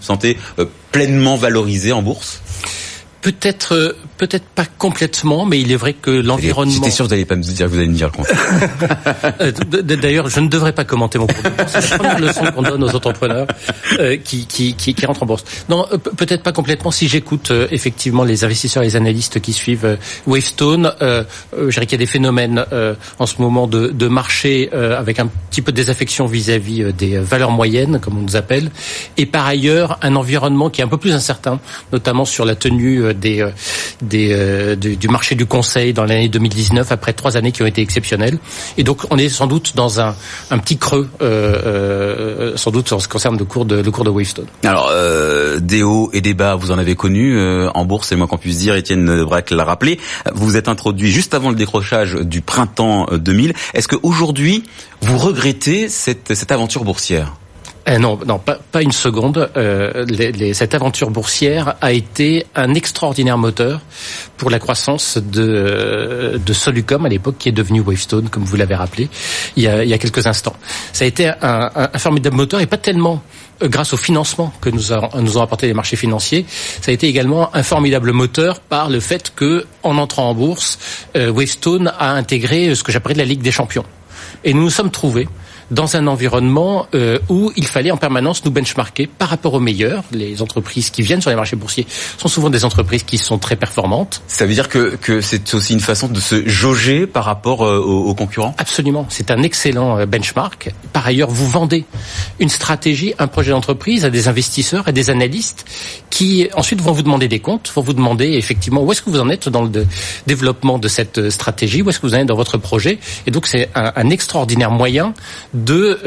sentez 0.00 0.36
pleinement 0.90 1.36
valorisé 1.36 1.92
en 1.92 2.02
bourse? 2.02 2.42
Peut-être 3.20 3.96
peut-être 4.18 4.44
pas 4.44 4.66
complètement, 4.66 5.46
mais 5.46 5.60
il 5.60 5.72
est 5.72 5.76
vrai 5.76 5.94
que 5.94 6.10
l'environnement. 6.10 6.74
J'étais 6.74 6.90
sûr 6.90 7.04
que 7.04 7.08
vous 7.08 7.14
n'allez 7.14 7.24
pas 7.24 7.36
me 7.36 7.42
dire 7.42 7.66
que 7.66 7.70
vous 7.70 7.78
allez 7.78 7.88
me 7.88 7.94
dire 7.94 8.08
le 8.08 8.12
contraire. 8.12 8.38
Euh, 9.40 9.52
d'ailleurs, 9.82 10.28
je 10.28 10.40
ne 10.40 10.48
devrais 10.48 10.72
pas 10.72 10.84
commenter 10.84 11.18
mon 11.18 11.26
bourse. 11.26 11.40
C'est 11.68 12.02
la 12.02 12.18
leçon 12.18 12.44
qu'on 12.54 12.62
donne 12.62 12.82
aux 12.82 12.94
entrepreneurs 12.94 13.46
euh, 13.98 14.16
qui, 14.16 14.46
qui, 14.46 14.74
qui, 14.74 14.94
qui, 14.94 15.06
rentrent 15.06 15.22
en 15.22 15.26
bourse. 15.26 15.44
Non, 15.68 15.86
euh, 15.92 15.98
peut-être 15.98 16.42
pas 16.42 16.52
complètement. 16.52 16.90
Si 16.90 17.08
j'écoute 17.08 17.52
effectivement 17.70 18.24
les 18.24 18.44
investisseurs 18.44 18.82
et 18.82 18.86
les 18.86 18.96
analystes 18.96 19.40
qui 19.40 19.52
suivent 19.52 19.98
Wavestone, 20.26 20.92
euh, 21.02 21.24
je 21.52 21.70
dirais 21.70 21.86
qu'il 21.86 21.92
y 21.92 22.02
a 22.02 22.04
des 22.04 22.06
phénomènes 22.06 22.64
en 23.18 23.26
ce 23.26 23.40
moment 23.40 23.66
de, 23.66 23.88
de 23.88 24.08
marché 24.08 24.70
avec 24.72 25.20
un 25.20 25.28
petit 25.50 25.62
peu 25.62 25.70
de 25.72 25.76
désaffection 25.76 26.26
vis-à-vis 26.26 26.92
des 26.92 27.18
valeurs 27.18 27.52
moyennes, 27.52 28.00
comme 28.00 28.18
on 28.18 28.22
nous 28.22 28.36
appelle, 28.36 28.70
et 29.16 29.26
par 29.26 29.46
ailleurs 29.46 29.98
un 30.02 30.16
environnement 30.16 30.70
qui 30.70 30.80
est 30.80 30.84
un 30.84 30.88
peu 30.88 30.96
plus 30.96 31.12
incertain, 31.12 31.60
notamment 31.92 32.24
sur 32.24 32.44
la 32.44 32.56
tenue 32.56 33.14
des 33.14 33.44
des, 34.07 34.07
euh, 34.14 34.76
du, 34.76 35.08
marché 35.08 35.34
du 35.34 35.46
conseil 35.46 35.92
dans 35.92 36.04
l'année 36.04 36.28
2019 36.28 36.92
après 36.92 37.12
trois 37.12 37.36
années 37.36 37.52
qui 37.52 37.62
ont 37.62 37.66
été 37.66 37.82
exceptionnelles. 37.82 38.38
Et 38.76 38.84
donc 38.84 39.02
on 39.10 39.18
est 39.18 39.28
sans 39.28 39.46
doute 39.46 39.72
dans 39.74 40.00
un, 40.00 40.14
un 40.50 40.58
petit 40.58 40.78
creux, 40.78 41.08
euh, 41.22 42.52
euh, 42.52 42.56
sans 42.56 42.70
doute 42.70 42.92
en 42.92 42.98
ce 42.98 43.06
qui 43.06 43.12
concerne 43.12 43.38
le 43.38 43.44
cours 43.44 43.64
de, 43.64 43.76
le 43.76 43.90
cours 43.90 44.04
de 44.04 44.10
Wavestone. 44.10 44.46
Alors 44.64 44.92
des 45.60 45.82
hauts 45.82 46.10
et 46.12 46.20
des 46.20 46.34
bas, 46.34 46.54
vous 46.54 46.70
en 46.70 46.78
avez 46.78 46.94
connu 46.94 47.38
en 47.74 47.84
bourse, 47.84 48.08
c'est 48.08 48.16
moins 48.16 48.26
qu'on 48.26 48.38
puisse 48.38 48.58
dire. 48.58 48.74
Étienne 48.74 49.24
Braque 49.24 49.50
l'a 49.50 49.64
rappelé. 49.64 49.98
Vous 50.32 50.44
vous 50.44 50.56
êtes 50.56 50.68
introduit 50.68 51.10
juste 51.10 51.34
avant 51.34 51.50
le 51.50 51.56
décrochage 51.56 52.14
du 52.14 52.40
printemps 52.40 53.06
2000. 53.12 53.52
Est-ce 53.74 53.88
qu'aujourd'hui 53.88 54.64
vous 55.00 55.18
regrettez 55.18 55.88
cette, 55.88 56.34
cette 56.34 56.52
aventure 56.52 56.84
boursière? 56.84 57.34
Eh 57.90 57.98
non, 57.98 58.18
non, 58.26 58.38
pas, 58.38 58.82
une 58.82 58.92
seconde. 58.92 59.50
Euh, 59.56 60.04
cette 60.52 60.74
aventure 60.74 61.10
boursière 61.10 61.76
a 61.80 61.92
été 61.92 62.44
un 62.54 62.74
extraordinaire 62.74 63.38
moteur 63.38 63.80
pour 64.36 64.50
la 64.50 64.58
croissance 64.58 65.16
de, 65.16 66.38
de 66.44 66.52
Solucom 66.52 67.06
à 67.06 67.08
l'époque, 67.08 67.36
qui 67.38 67.48
est 67.48 67.52
devenu 67.52 67.80
Wavestone, 67.80 68.28
comme 68.28 68.44
vous 68.44 68.56
l'avez 68.56 68.74
rappelé 68.74 69.08
il 69.56 69.62
y, 69.62 69.68
a, 69.68 69.78
a 69.78 69.98
quelques 69.98 70.26
instants. 70.26 70.54
Ça 70.92 71.04
a 71.04 71.08
été 71.08 71.32
un, 71.40 71.70
formidable 71.96 72.36
moteur 72.36 72.60
et 72.60 72.66
pas 72.66 72.76
tellement 72.76 73.22
euh, 73.62 73.68
grâce 73.68 73.94
au 73.94 73.96
financement 73.96 74.52
que 74.60 74.68
nous, 74.68 74.82
nous 75.22 75.38
ont 75.38 75.42
apporté 75.42 75.66
les 75.66 75.74
marchés 75.74 75.96
financiers, 75.96 76.44
ça 76.82 76.90
a 76.90 76.94
été 76.94 77.06
également 77.06 77.54
un 77.56 77.62
formidable 77.62 78.12
moteur 78.12 78.60
par 78.60 78.90
le 78.90 79.00
fait 79.00 79.32
que, 79.34 79.64
en 79.82 79.96
entrant 79.96 80.28
en 80.28 80.34
bourse, 80.34 80.78
euh, 81.16 81.30
Wavestone 81.30 81.90
a 81.98 82.10
intégré 82.10 82.74
ce 82.74 82.82
que 82.82 82.92
j'appellerais 82.92 83.20
la 83.20 83.24
Ligue 83.24 83.40
des 83.40 83.50
champions. 83.50 83.84
Et 84.44 84.52
nous 84.52 84.62
nous 84.62 84.70
sommes 84.70 84.90
trouvés 84.90 85.26
dans 85.70 85.96
un 85.96 86.06
environnement 86.06 86.86
euh, 86.94 87.18
où 87.28 87.52
il 87.56 87.66
fallait 87.66 87.90
en 87.90 87.96
permanence 87.96 88.44
nous 88.44 88.50
benchmarker 88.50 89.06
par 89.06 89.28
rapport 89.28 89.54
aux 89.54 89.60
meilleurs. 89.60 90.04
Les 90.12 90.40
entreprises 90.42 90.90
qui 90.90 91.02
viennent 91.02 91.20
sur 91.20 91.30
les 91.30 91.36
marchés 91.36 91.56
boursiers 91.56 91.86
sont 92.16 92.28
souvent 92.28 92.50
des 92.50 92.64
entreprises 92.64 93.02
qui 93.02 93.18
sont 93.18 93.38
très 93.38 93.56
performantes. 93.56 94.22
Ça 94.26 94.46
veut 94.46 94.54
dire 94.54 94.68
que, 94.68 94.96
que 94.96 95.20
c'est 95.20 95.54
aussi 95.54 95.74
une 95.74 95.80
façon 95.80 96.08
de 96.08 96.20
se 96.20 96.48
jauger 96.48 97.06
par 97.06 97.24
rapport 97.24 97.64
euh, 97.64 97.78
aux, 97.78 98.14
concurrents? 98.14 98.54
Absolument. 98.58 99.06
C'est 99.08 99.30
un 99.30 99.42
excellent 99.42 99.98
euh, 99.98 100.06
benchmark. 100.06 100.72
Par 100.92 101.06
ailleurs, 101.06 101.30
vous 101.30 101.48
vendez 101.48 101.84
une 102.40 102.48
stratégie, 102.48 103.14
un 103.18 103.26
projet 103.26 103.50
d'entreprise 103.50 104.04
à 104.04 104.10
des 104.10 104.28
investisseurs, 104.28 104.88
à 104.88 104.92
des 104.92 105.10
analystes 105.10 105.66
qui 106.10 106.48
ensuite 106.54 106.80
vont 106.80 106.92
vous 106.92 107.02
demander 107.02 107.28
des 107.28 107.40
comptes, 107.40 107.70
vont 107.74 107.82
vous 107.82 107.92
demander 107.92 108.32
effectivement 108.32 108.82
où 108.82 108.90
est-ce 108.92 109.02
que 109.02 109.10
vous 109.10 109.20
en 109.20 109.28
êtes 109.28 109.48
dans 109.48 109.62
le 109.62 109.86
développement 110.26 110.78
de 110.78 110.88
cette 110.88 111.30
stratégie, 111.30 111.82
où 111.82 111.90
est-ce 111.90 112.00
que 112.00 112.06
vous 112.06 112.14
en 112.14 112.18
êtes 112.18 112.26
dans 112.26 112.34
votre 112.34 112.58
projet. 112.58 112.98
Et 113.26 113.30
donc 113.30 113.46
c'est 113.46 113.68
un, 113.74 113.92
un 113.94 114.10
extraordinaire 114.10 114.70
moyen 114.70 115.12
de 115.54 115.57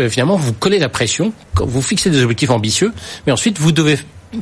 finalement 0.10 0.36
vous 0.36 0.53
coller 0.53 0.79
la 0.79 0.89
pression, 0.89 1.34
vous 1.55 1.81
fixez 1.81 2.10
des 2.10 2.22
objectifs 2.24 2.50
ambitieux, 2.50 2.93
mais 3.25 3.34
ensuite 3.34 3.60
vous 3.60 3.72
devez 3.72 3.98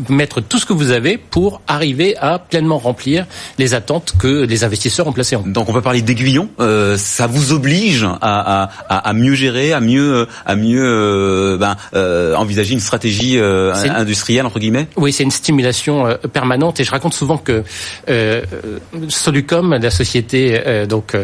mettre 0.10 0.42
tout 0.42 0.60
ce 0.60 0.66
que 0.66 0.74
vous 0.74 0.92
avez 0.92 1.18
pour 1.18 1.62
arriver 1.68 2.16
à 2.18 2.40
pleinement 2.40 2.78
remplir 2.78 3.26
les 3.58 3.74
attentes 3.74 4.14
que 4.18 4.46
les 4.46 4.64
investisseurs 4.64 5.08
ont 5.08 5.12
placées 5.14 5.36
en 5.36 5.42
vous. 5.42 5.52
Donc 5.52 5.68
on 5.70 5.74
peut 5.74 5.82
parler 5.82 6.02
d'aiguillon. 6.02 6.50
Euh, 6.60 6.98
ça 6.98 7.28
vous 7.28 7.54
oblige 7.54 8.04
à, 8.04 8.70
à, 8.90 8.98
à, 9.10 9.14
mieux 9.14 9.34
gérer, 9.34 9.74
à 9.74 9.80
mieux, 9.80 10.28
à 10.46 10.56
mieux 10.56 10.84
euh, 10.84 11.58
ben, 11.58 11.76
euh, 11.96 12.36
envisager 12.36 12.74
une 12.74 12.80
stratégie 12.80 13.38
euh, 13.38 13.74
industrielle 13.74 14.46
entre 14.46 14.60
guillemets? 14.60 14.88
Oui, 14.96 15.12
c'est 15.12 15.24
une 15.24 15.32
stimulation 15.32 16.06
euh, 16.06 16.16
permanente 16.32 16.80
et 16.80 16.84
je 16.84 16.92
raconte 16.92 17.14
souvent 17.14 17.38
que 17.38 17.64
Solucom, 19.08 19.74
la 19.74 19.92
société 19.92 20.62
donc 20.88 21.16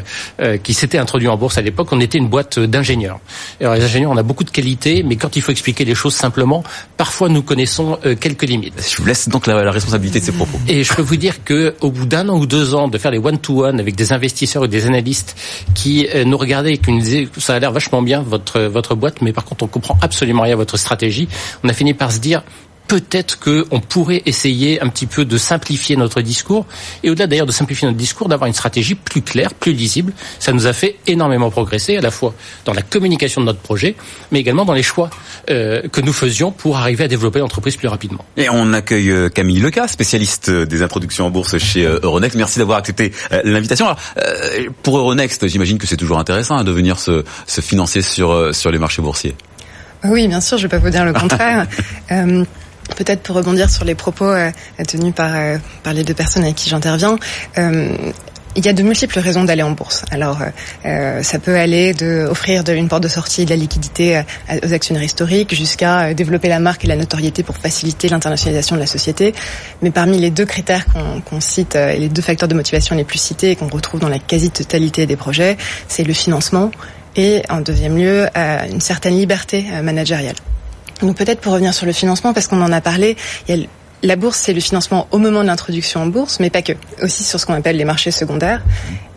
qui 0.63 0.73
s'était 0.73 0.97
introduite 0.97 1.29
en 1.29 1.37
bourse 1.37 1.57
à 1.57 1.61
l'époque, 1.61 1.89
on 1.91 1.99
était 1.99 2.17
une 2.17 2.27
boîte 2.27 2.59
d'ingénieurs. 2.59 3.19
Alors 3.61 3.75
les 3.75 3.83
ingénieurs, 3.83 4.11
on 4.11 4.17
a 4.17 4.23
beaucoup 4.23 4.43
de 4.43 4.49
qualités, 4.49 5.03
mais 5.03 5.15
quand 5.15 5.35
il 5.35 5.41
faut 5.41 5.51
expliquer 5.51 5.85
les 5.85 5.95
choses 5.95 6.15
simplement, 6.15 6.63
parfois 6.97 7.29
nous 7.29 7.43
connaissons 7.43 7.97
quelques 8.19 8.43
limites 8.43 8.54
je 8.63 8.97
vous 8.97 9.05
laisse 9.05 9.29
donc 9.29 9.47
la, 9.47 9.71
responsabilité 9.71 10.19
de 10.19 10.25
ces 10.25 10.31
propos. 10.31 10.59
Et 10.67 10.83
je 10.83 10.93
peux 10.93 11.01
vous 11.01 11.15
dire 11.15 11.43
que 11.43 11.75
au 11.81 11.91
bout 11.91 12.05
d'un 12.05 12.29
an 12.29 12.37
ou 12.37 12.45
deux 12.45 12.75
ans 12.75 12.87
de 12.87 12.97
faire 12.97 13.11
les 13.11 13.17
one-to-one 13.17 13.79
avec 13.79 13.95
des 13.95 14.13
investisseurs 14.13 14.65
et 14.65 14.67
des 14.67 14.85
analystes 14.85 15.35
qui 15.73 16.07
euh, 16.13 16.23
nous 16.23 16.37
regardaient 16.37 16.73
et 16.73 16.77
qui 16.77 16.91
nous 16.91 16.99
disaient 16.99 17.27
ça 17.37 17.55
a 17.55 17.59
l'air 17.59 17.71
vachement 17.71 18.01
bien 18.01 18.21
votre 18.21 18.61
votre 18.61 18.95
boîte, 18.95 19.21
mais 19.21 19.33
par 19.33 19.45
contre 19.45 19.63
on 19.63 19.67
comprend 19.67 19.97
absolument 20.01 20.43
rien 20.43 20.53
à 20.53 20.57
votre 20.57 20.77
stratégie, 20.77 21.27
on 21.63 21.69
a 21.69 21.73
fini 21.73 21.93
par 21.93 22.11
se 22.11 22.19
dire 22.19 22.43
peut-être 22.87 23.39
qu'on 23.39 23.79
pourrait 23.79 24.21
essayer 24.25 24.81
un 24.81 24.89
petit 24.89 25.05
peu 25.05 25.25
de 25.25 25.37
simplifier 25.37 25.95
notre 25.95 26.21
discours 26.21 26.65
et 27.03 27.09
au-delà 27.09 27.27
d'ailleurs 27.27 27.45
de 27.45 27.51
simplifier 27.51 27.87
notre 27.87 27.97
discours, 27.97 28.27
d'avoir 28.27 28.47
une 28.47 28.53
stratégie 28.53 28.95
plus 28.95 29.21
claire, 29.21 29.53
plus 29.53 29.73
lisible. 29.73 30.13
Ça 30.39 30.51
nous 30.53 30.67
a 30.67 30.73
fait 30.73 30.97
énormément 31.07 31.49
progresser 31.49 31.97
à 31.97 32.01
la 32.01 32.11
fois 32.11 32.33
dans 32.65 32.73
la 32.73 32.81
communication 32.81 33.41
de 33.41 33.47
notre 33.47 33.59
projet, 33.59 33.95
mais 34.31 34.39
également 34.39 34.65
dans 34.65 34.73
les 34.73 34.83
choix 34.83 35.09
euh, 35.49 35.81
que 35.89 36.01
nous 36.01 36.13
faisions 36.13 36.51
pour 36.51 36.77
arriver 36.77 37.05
à 37.05 37.07
développer 37.07 37.39
l'entreprise 37.39 37.75
plus 37.75 37.87
rapidement. 37.87 38.23
Et 38.37 38.49
on 38.49 38.73
accueille 38.73 39.11
euh, 39.11 39.29
Camille 39.29 39.59
Leca, 39.59 39.87
spécialiste 39.87 40.49
des 40.49 40.81
introductions 40.81 41.25
en 41.25 41.29
bourse 41.29 41.57
chez 41.57 41.85
euh, 41.85 41.99
Euronext. 42.03 42.35
Merci 42.35 42.59
d'avoir 42.59 42.77
accepté 42.77 43.11
l'invitation. 43.43 43.87
pour 44.83 44.97
Euronext, 44.97 45.47
j'imagine 45.47 45.77
que 45.77 45.87
c'est 45.87 45.97
toujours 45.97 46.19
intéressant 46.19 46.57
hein, 46.57 46.63
de 46.63 46.71
venir 46.71 46.99
se, 46.99 47.23
se 47.47 47.61
financer 47.61 48.01
sur, 48.01 48.53
sur 48.53 48.71
les 48.71 48.77
marchés 48.77 49.01
boursiers. 49.01 49.35
Oui, 50.03 50.27
bien 50.27 50.41
sûr, 50.41 50.57
je 50.57 50.65
ne 50.65 50.69
vais 50.69 50.77
pas 50.77 50.83
vous 50.83 50.89
dire 50.89 51.05
le 51.05 51.13
contraire. 51.13 51.67
Peut-être 52.95 53.21
pour 53.21 53.35
rebondir 53.35 53.69
sur 53.69 53.83
les 53.83 53.95
propos 53.95 54.25
euh, 54.25 54.51
tenus 54.87 55.13
par, 55.13 55.31
euh, 55.33 55.57
par 55.83 55.93
les 55.93 56.03
deux 56.03 56.13
personnes 56.13 56.43
avec 56.43 56.55
qui 56.55 56.69
j'interviens, 56.69 57.17
euh, 57.57 57.95
il 58.57 58.65
y 58.65 58.69
a 58.69 58.73
de 58.73 58.83
multiples 58.83 59.19
raisons 59.19 59.43
d'aller 59.43 59.63
en 59.63 59.71
bourse. 59.71 60.05
Alors, 60.11 60.39
ça 60.85 61.39
peut 61.39 61.57
aller 61.57 61.93
de 61.93 62.25
offrir 62.25 62.63
de, 62.63 62.71
une 62.71 62.87
porte 62.87 63.03
de 63.03 63.09
sortie 63.09 63.43
de 63.43 63.49
la 63.49 63.57
liquidité 63.57 64.21
aux 64.63 64.71
actionnaires 64.71 65.03
historiques 65.03 65.53
jusqu'à 65.53 66.13
développer 66.13 66.47
la 66.47 66.59
marque 66.61 66.85
et 66.85 66.87
la 66.87 66.95
notoriété 66.95 67.43
pour 67.43 67.57
faciliter 67.57 68.07
l'internationalisation 68.07 68.77
de 68.77 68.79
la 68.79 68.87
société. 68.87 69.35
Mais 69.81 69.91
parmi 69.91 70.19
les 70.19 70.29
deux 70.29 70.45
critères 70.45 70.85
qu'on 71.25 71.41
cite 71.41 71.75
et 71.75 71.97
les 71.97 72.07
deux 72.07 72.21
facteurs 72.21 72.47
de 72.47 72.55
motivation 72.55 72.95
les 72.95 73.03
plus 73.03 73.19
cités 73.19 73.51
et 73.51 73.55
qu'on 73.57 73.67
retrouve 73.67 73.99
dans 73.99 74.07
la 74.07 74.19
quasi-totalité 74.19 75.05
des 75.05 75.17
projets, 75.17 75.57
c'est 75.89 76.05
le 76.05 76.13
financement 76.13 76.71
et, 77.17 77.41
en 77.49 77.59
deuxième 77.59 77.97
lieu, 77.97 78.25
une 78.71 78.79
certaine 78.79 79.17
liberté 79.17 79.65
managériale. 79.83 80.35
Donc 81.01 81.17
peut-être 81.17 81.41
pour 81.41 81.53
revenir 81.53 81.73
sur 81.73 81.85
le 81.85 81.91
financement, 81.91 82.33
parce 82.33 82.47
qu'on 82.47 82.61
en 82.61 82.71
a 82.71 82.81
parlé, 82.81 83.17
il 83.47 83.55
y 83.55 83.63
a 83.63 83.67
la 84.03 84.15
bourse, 84.15 84.37
c'est 84.37 84.53
le 84.53 84.59
financement 84.59 85.07
au 85.11 85.17
moment 85.17 85.41
de 85.41 85.47
l'introduction 85.47 86.01
en 86.01 86.05
bourse, 86.05 86.39
mais 86.39 86.49
pas 86.49 86.61
que. 86.61 86.73
Aussi 87.01 87.23
sur 87.23 87.39
ce 87.39 87.45
qu'on 87.45 87.53
appelle 87.53 87.77
les 87.77 87.85
marchés 87.85 88.11
secondaires. 88.11 88.61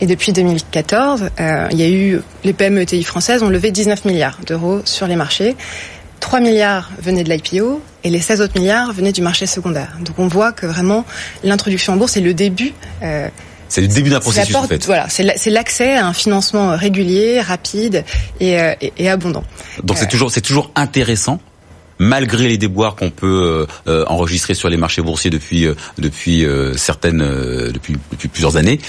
Et 0.01 0.07
depuis 0.07 0.33
2014, 0.33 1.31
euh, 1.41 1.69
il 1.73 1.79
y 1.79 1.83
a 1.83 1.89
eu 1.89 2.21
les 2.45 2.53
PME 2.53 2.83
ETI 2.83 3.05
françaises 3.05 3.43
ont 3.43 3.51
levé 3.51 3.71
19 3.71 4.05
milliards 4.07 4.39
d'euros 4.47 4.81
sur 4.85 5.07
les 5.07 5.17
marchés. 5.17 5.57
3 6.21 6.41
milliards 6.41 6.91
venaient 7.01 7.25
de 7.25 7.31
l'IPO 7.31 7.81
et 8.05 8.11
les 8.11 8.21
16 8.21 8.41
autres 8.41 8.59
milliards 8.59 8.93
venaient 8.93 9.13
du 9.13 9.23
marché 9.23 9.47
secondaire. 9.47 9.97
Donc 10.01 10.19
on 10.19 10.29
voit 10.29 10.53
que 10.53 10.67
vraiment 10.67 11.05
l'introduction 11.45 11.93
en 11.93 11.97
bourse 11.97 12.17
est 12.17 12.21
le 12.21 12.35
début. 12.35 12.73
Euh, 13.03 13.29
c'est 13.69 13.83
le 13.83 13.89
début 13.89 14.11
d'un 14.11 14.21
processus 14.21 14.55
en 14.55 14.67
fait. 14.67 14.85
Voilà, 14.87 15.09
c'est 15.09 15.51
l'accès 15.51 15.97
à 15.97 16.07
un 16.07 16.15
financement 16.15 16.75
régulier, 16.75 17.41
rapide 17.41 18.05
et, 18.41 18.59
euh, 18.59 18.75
et, 18.81 19.11
abondant. 19.11 19.45
Donc 19.85 19.99
c'est 19.99 20.07
euh, 20.07 20.09
toujours 20.09 20.31
c'est 20.31 20.41
toujours 20.41 20.71
intéressant 20.75 21.39
malgré 21.99 22.49
les 22.49 22.59
déboires 22.59 22.97
qu'on 22.97 23.11
peut 23.11 23.27
euh, 23.27 23.67
euh, 23.89 24.05
enregistrer 24.07 24.55
sur 24.55 24.69
les 24.69 24.77
marchés 24.77 25.03
boursiers 25.03 25.31
depuis 25.31 25.67
euh, 25.67 25.75
depuis 25.99 26.47
certaines 26.77 27.19
depuis, 27.73 27.97
plusieurs 28.29 28.57
années. 28.57 28.81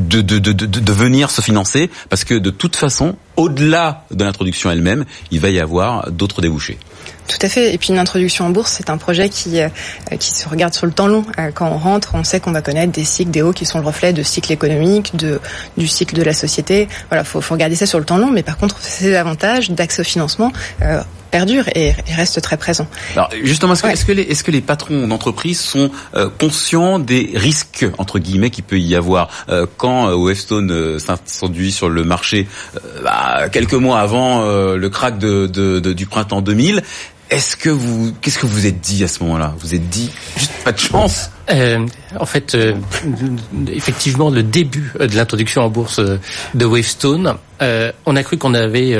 De, 0.00 0.20
de, 0.20 0.38
de, 0.38 0.52
de, 0.52 0.92
venir 0.92 1.30
se 1.30 1.40
financer 1.40 1.90
parce 2.10 2.24
que 2.24 2.34
de 2.34 2.50
toute 2.50 2.76
façon, 2.76 3.16
au-delà 3.36 4.04
de 4.10 4.22
l'introduction 4.22 4.70
elle-même, 4.70 5.04
il 5.30 5.40
va 5.40 5.48
y 5.50 5.58
avoir 5.58 6.10
d'autres 6.10 6.42
débouchés. 6.42 6.78
Tout 7.26 7.38
à 7.40 7.48
fait. 7.48 7.72
Et 7.74 7.78
puis 7.78 7.88
une 7.88 7.98
introduction 7.98 8.46
en 8.46 8.50
bourse, 8.50 8.72
c'est 8.76 8.90
un 8.90 8.98
projet 8.98 9.28
qui 9.28 9.60
euh, 9.60 9.68
qui 10.18 10.30
se 10.30 10.48
regarde 10.48 10.74
sur 10.74 10.86
le 10.86 10.92
temps 10.92 11.06
long. 11.06 11.24
Euh, 11.38 11.50
quand 11.54 11.68
on 11.68 11.78
rentre, 11.78 12.10
on 12.14 12.24
sait 12.24 12.40
qu'on 12.40 12.52
va 12.52 12.60
connaître 12.60 12.92
des 12.92 13.04
cycles, 13.04 13.30
des 13.30 13.42
hauts 13.42 13.52
qui 13.52 13.64
sont 13.64 13.78
le 13.78 13.86
reflet 13.86 14.12
de 14.12 14.22
cycles 14.22 14.52
économiques, 14.52 15.16
de 15.16 15.40
du 15.76 15.86
cycle 15.86 16.14
de 16.14 16.22
la 16.22 16.34
société. 16.34 16.88
Voilà, 17.08 17.24
faut 17.24 17.40
faut 17.40 17.54
regarder 17.54 17.76
ça 17.76 17.86
sur 17.86 17.98
le 17.98 18.04
temps 18.04 18.18
long. 18.18 18.30
Mais 18.30 18.42
par 18.42 18.58
contre, 18.58 18.78
ces 18.80 19.14
avantages 19.14 19.70
d'accès 19.70 20.02
au 20.02 20.04
financement 20.04 20.52
euh, 20.82 21.00
perdurent 21.30 21.68
et, 21.74 21.92
restent 22.14 22.42
très 22.42 22.58
présents. 22.58 22.86
Alors 23.16 23.30
justement, 23.42 23.72
est-ce 23.72 23.82
que, 23.82 23.88
est-ce 23.88 24.04
que, 24.04 24.12
les 24.12 24.22
est-ce 24.22 24.44
que 24.44 24.50
les 24.50 24.60
patrons 24.60 25.08
d'entreprise 25.08 25.58
sont 25.58 25.90
euh, 26.14 26.28
conscients 26.38 26.98
des 26.98 27.30
risques 27.34 27.86
entre 27.96 28.18
guillemets 28.18 28.50
qu'il 28.50 28.64
peut 28.64 28.78
y 28.78 28.94
avoir 28.94 29.30
quand 29.78 30.12
Webstone 30.14 30.98
s'introduit 30.98 31.72
sur 31.72 31.88
le 31.88 32.04
marché 32.04 32.46
bah, 33.02 33.48
quelques 33.50 33.74
mois 33.74 34.00
avant 34.00 34.44
le 34.44 34.88
crack 34.88 35.18
de, 35.18 35.46
de, 35.46 35.80
de, 35.80 35.92
du 35.92 36.06
printemps 36.06 36.40
2000 36.40 36.82
est-ce 37.30 37.56
que 37.56 37.70
vous, 37.70 38.12
qu'est-ce 38.20 38.38
que 38.38 38.46
vous 38.46 38.66
êtes 38.66 38.80
dit 38.80 39.02
à 39.02 39.08
ce 39.08 39.22
moment-là? 39.22 39.54
Vous 39.58 39.74
êtes 39.74 39.88
dit 39.88 40.10
juste 40.36 40.52
pas 40.64 40.72
de 40.72 40.78
chance? 40.78 41.30
Euh, 41.50 41.86
en 42.18 42.26
fait, 42.26 42.54
euh, 42.54 42.74
effectivement, 43.68 44.30
le 44.30 44.42
début 44.42 44.92
de 44.98 45.16
l'introduction 45.16 45.62
en 45.62 45.68
bourse 45.68 46.00
de 46.00 46.64
Wavestone, 46.64 47.34
euh, 47.62 47.92
on 48.06 48.16
a 48.16 48.22
cru 48.22 48.36
qu'on 48.36 48.54
avait 48.54 48.96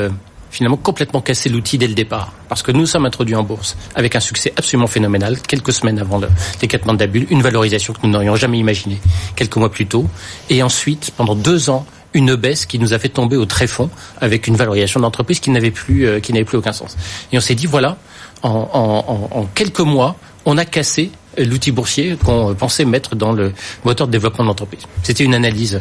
finalement 0.51 0.77
complètement 0.77 1.21
cassé 1.21 1.49
l'outil 1.49 1.79
dès 1.79 1.89
le 1.89 1.95
départ, 1.95 2.33
parce 2.49 2.63
que 2.63 2.71
nous 2.71 2.87
sommes 2.87 3.07
introduits 3.07 3.35
en 3.35 3.43
bourse 3.43 3.77
avec 3.95 4.15
un 4.15 4.21
succès 4.21 4.53
absolument 4.57 4.87
phénoménal, 4.87 5.41
quelques 5.41 5.73
semaines 5.73 5.99
avant 5.99 6.19
le 6.19 6.29
déclatement 6.61 6.95
de 6.95 7.01
la 7.01 7.09
bulle, 7.09 7.27
une 7.31 7.43
valorisation 7.43 7.93
que 7.93 7.99
nous 8.05 8.11
n'aurions 8.11 8.37
jamais 8.37 8.59
imaginée 8.59 9.01
quelques 9.37 9.57
mois 9.57 9.71
plus 9.71 9.87
tôt, 9.87 10.09
et 10.51 10.63
ensuite 10.63 11.13
pendant 11.17 11.35
deux 11.35 11.71
ans 11.71 11.85
une 12.13 12.37
baisse 12.37 12.65
qui 12.67 12.79
nous 12.79 12.95
a 12.95 13.01
fait 13.01 13.09
tomber 13.09 13.37
au 13.37 13.45
tréfonds 13.45 13.91
avec 14.21 14.47
une 14.47 14.55
valorisation 14.55 15.01
d'entreprise 15.01 15.41
qui 15.41 15.51
n'avait 15.51 15.73
plus 15.73 16.21
qui 16.21 16.33
n'avait 16.33 16.45
plus 16.45 16.59
aucun 16.59 16.73
sens. 16.73 16.97
Et 17.33 17.37
on 17.37 17.41
s'est 17.41 17.57
dit 17.57 17.67
voilà, 17.67 17.97
en, 18.45 19.47
quelques 19.55 19.81
mois, 19.81 20.17
on 20.45 20.59
a 20.59 20.65
cassé 20.65 21.11
l'outil 21.39 21.73
boursier 21.73 22.17
qu'on 22.23 22.55
pensait 22.55 22.85
mettre 22.85 23.17
dans 23.17 23.33
le 23.33 23.53
moteur 23.85 24.07
de 24.07 24.13
développement 24.13 24.45
de 24.45 24.49
l'entreprise. 24.49 24.83
C'était 25.03 25.25
une 25.25 25.35
analyse 25.35 25.81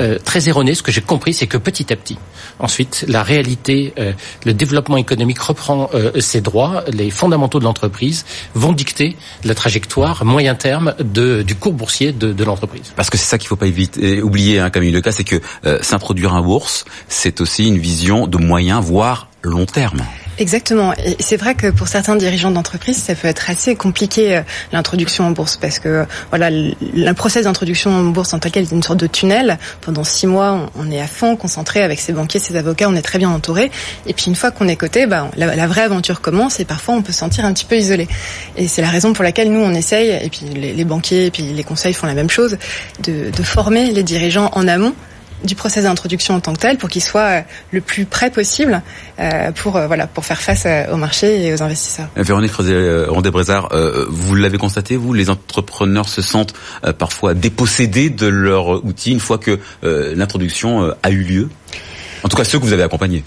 euh, 0.00 0.18
très 0.18 0.48
erronée. 0.48 0.74
Ce 0.74 0.82
que 0.82 0.92
j'ai 0.92 1.02
compris, 1.02 1.34
c'est 1.34 1.46
que 1.46 1.58
petit 1.58 1.92
à 1.92 1.96
petit, 1.96 2.16
ensuite, 2.58 3.04
la 3.06 3.22
réalité, 3.22 3.92
euh, 3.98 4.12
le 4.46 4.54
développement 4.54 4.96
économique 4.96 5.40
reprend 5.40 5.90
euh, 5.92 6.18
ses 6.20 6.40
droits. 6.40 6.84
Les 6.90 7.10
fondamentaux 7.10 7.58
de 7.58 7.64
l'entreprise 7.64 8.24
vont 8.54 8.72
dicter 8.72 9.16
la 9.44 9.54
trajectoire 9.54 10.24
moyen 10.24 10.54
terme 10.54 10.94
de, 11.00 11.42
du 11.42 11.54
cours 11.54 11.74
boursier 11.74 12.12
de, 12.12 12.32
de 12.32 12.44
l'entreprise. 12.44 12.92
Parce 12.96 13.10
que 13.10 13.18
c'est 13.18 13.26
ça 13.26 13.36
qu'il 13.36 13.46
ne 13.46 13.50
faut 13.50 13.56
pas 13.56 13.66
éviter, 13.66 14.22
oublier, 14.22 14.58
hein, 14.58 14.70
Camille 14.70 15.02
cas, 15.02 15.12
c'est 15.12 15.24
que 15.24 15.40
s'introduire 15.82 16.32
en 16.32 16.40
bourse, 16.40 16.84
c'est 17.08 17.40
aussi 17.40 17.68
une 17.68 17.78
vision 17.78 18.26
de 18.26 18.38
moyen, 18.38 18.80
voire 18.80 19.28
long 19.42 19.66
terme. 19.66 20.00
Exactement. 20.38 20.92
Et 20.94 21.16
c'est 21.20 21.36
vrai 21.36 21.54
que 21.54 21.68
pour 21.70 21.86
certains 21.86 22.16
dirigeants 22.16 22.50
d'entreprise, 22.50 23.02
ça 23.02 23.14
peut 23.14 23.28
être 23.28 23.50
assez 23.50 23.76
compliqué 23.76 24.36
euh, 24.36 24.42
l'introduction 24.72 25.24
en 25.24 25.30
bourse 25.30 25.56
parce 25.56 25.78
que 25.78 26.06
voilà, 26.30 26.50
le 26.50 27.12
process 27.12 27.44
d'introduction 27.44 27.90
en 27.92 28.02
bourse 28.04 28.34
en 28.34 28.40
tant 28.40 28.50
qu'elle 28.50 28.64
est 28.64 28.72
une 28.72 28.82
sorte 28.82 28.98
de 28.98 29.06
tunnel. 29.06 29.58
Pendant 29.80 30.02
six 30.02 30.26
mois, 30.26 30.70
on 30.76 30.90
est 30.90 31.00
à 31.00 31.06
fond 31.06 31.36
concentré 31.36 31.82
avec 31.82 32.00
ses 32.00 32.12
banquiers, 32.12 32.40
ses 32.40 32.56
avocats, 32.56 32.88
on 32.88 32.96
est 32.96 33.02
très 33.02 33.18
bien 33.18 33.30
entouré. 33.30 33.70
Et 34.06 34.12
puis 34.12 34.26
une 34.26 34.34
fois 34.34 34.50
qu'on 34.50 34.66
est 34.66 34.76
coté, 34.76 35.06
bah, 35.06 35.30
la, 35.36 35.66
vraie 35.66 35.82
aventure 35.82 36.20
commence 36.20 36.58
et 36.58 36.64
parfois 36.64 36.94
on 36.94 37.02
peut 37.02 37.12
se 37.12 37.18
sentir 37.18 37.44
un 37.44 37.52
petit 37.52 37.64
peu 37.64 37.76
isolé. 37.76 38.08
Et 38.56 38.66
c'est 38.66 38.82
la 38.82 38.90
raison 38.90 39.12
pour 39.12 39.24
laquelle 39.24 39.52
nous 39.52 39.60
on 39.60 39.72
essaye, 39.72 40.10
et 40.10 40.30
puis 40.30 40.46
les, 40.54 40.84
banquiers 40.84 41.26
et 41.26 41.30
puis 41.30 41.44
les 41.44 41.64
conseils 41.64 41.94
font 41.94 42.06
la 42.06 42.14
même 42.14 42.30
chose, 42.30 42.58
de 43.04 43.42
former 43.42 43.92
les 43.92 44.02
dirigeants 44.02 44.50
en 44.52 44.66
amont 44.68 44.94
du 45.44 45.54
process 45.54 45.84
d'introduction 45.84 46.34
en 46.34 46.40
tant 46.40 46.54
que 46.54 46.60
tel 46.60 46.78
pour 46.78 46.88
qu'il 46.88 47.02
soit 47.02 47.20
euh, 47.20 47.40
le 47.70 47.80
plus 47.80 48.06
près 48.06 48.30
possible 48.30 48.82
euh, 49.18 49.52
pour 49.52 49.76
euh, 49.76 49.86
voilà 49.86 50.06
pour 50.06 50.24
faire 50.24 50.40
face 50.40 50.66
au 50.90 50.96
marché 50.96 51.46
et 51.46 51.52
aux 51.52 51.62
investisseurs. 51.62 52.08
Véronique 52.16 52.52
Rondé-Brézard, 52.52 53.68
vous 54.08 54.34
l'avez 54.34 54.58
constaté, 54.58 54.96
vous, 54.96 55.12
les 55.12 55.30
entrepreneurs 55.30 56.08
se 56.08 56.22
sentent 56.22 56.54
parfois 56.98 57.34
dépossédés 57.34 58.10
de 58.10 58.26
leur 58.26 58.84
outil 58.84 59.12
une 59.12 59.20
fois 59.20 59.38
que 59.38 59.58
l'introduction 59.82 60.94
a 61.02 61.10
eu 61.10 61.22
lieu? 61.22 61.48
En 62.22 62.28
tout 62.28 62.36
cas, 62.36 62.44
ceux 62.44 62.58
que 62.58 62.64
vous 62.64 62.72
avez 62.72 62.82
accompagnés. 62.82 63.24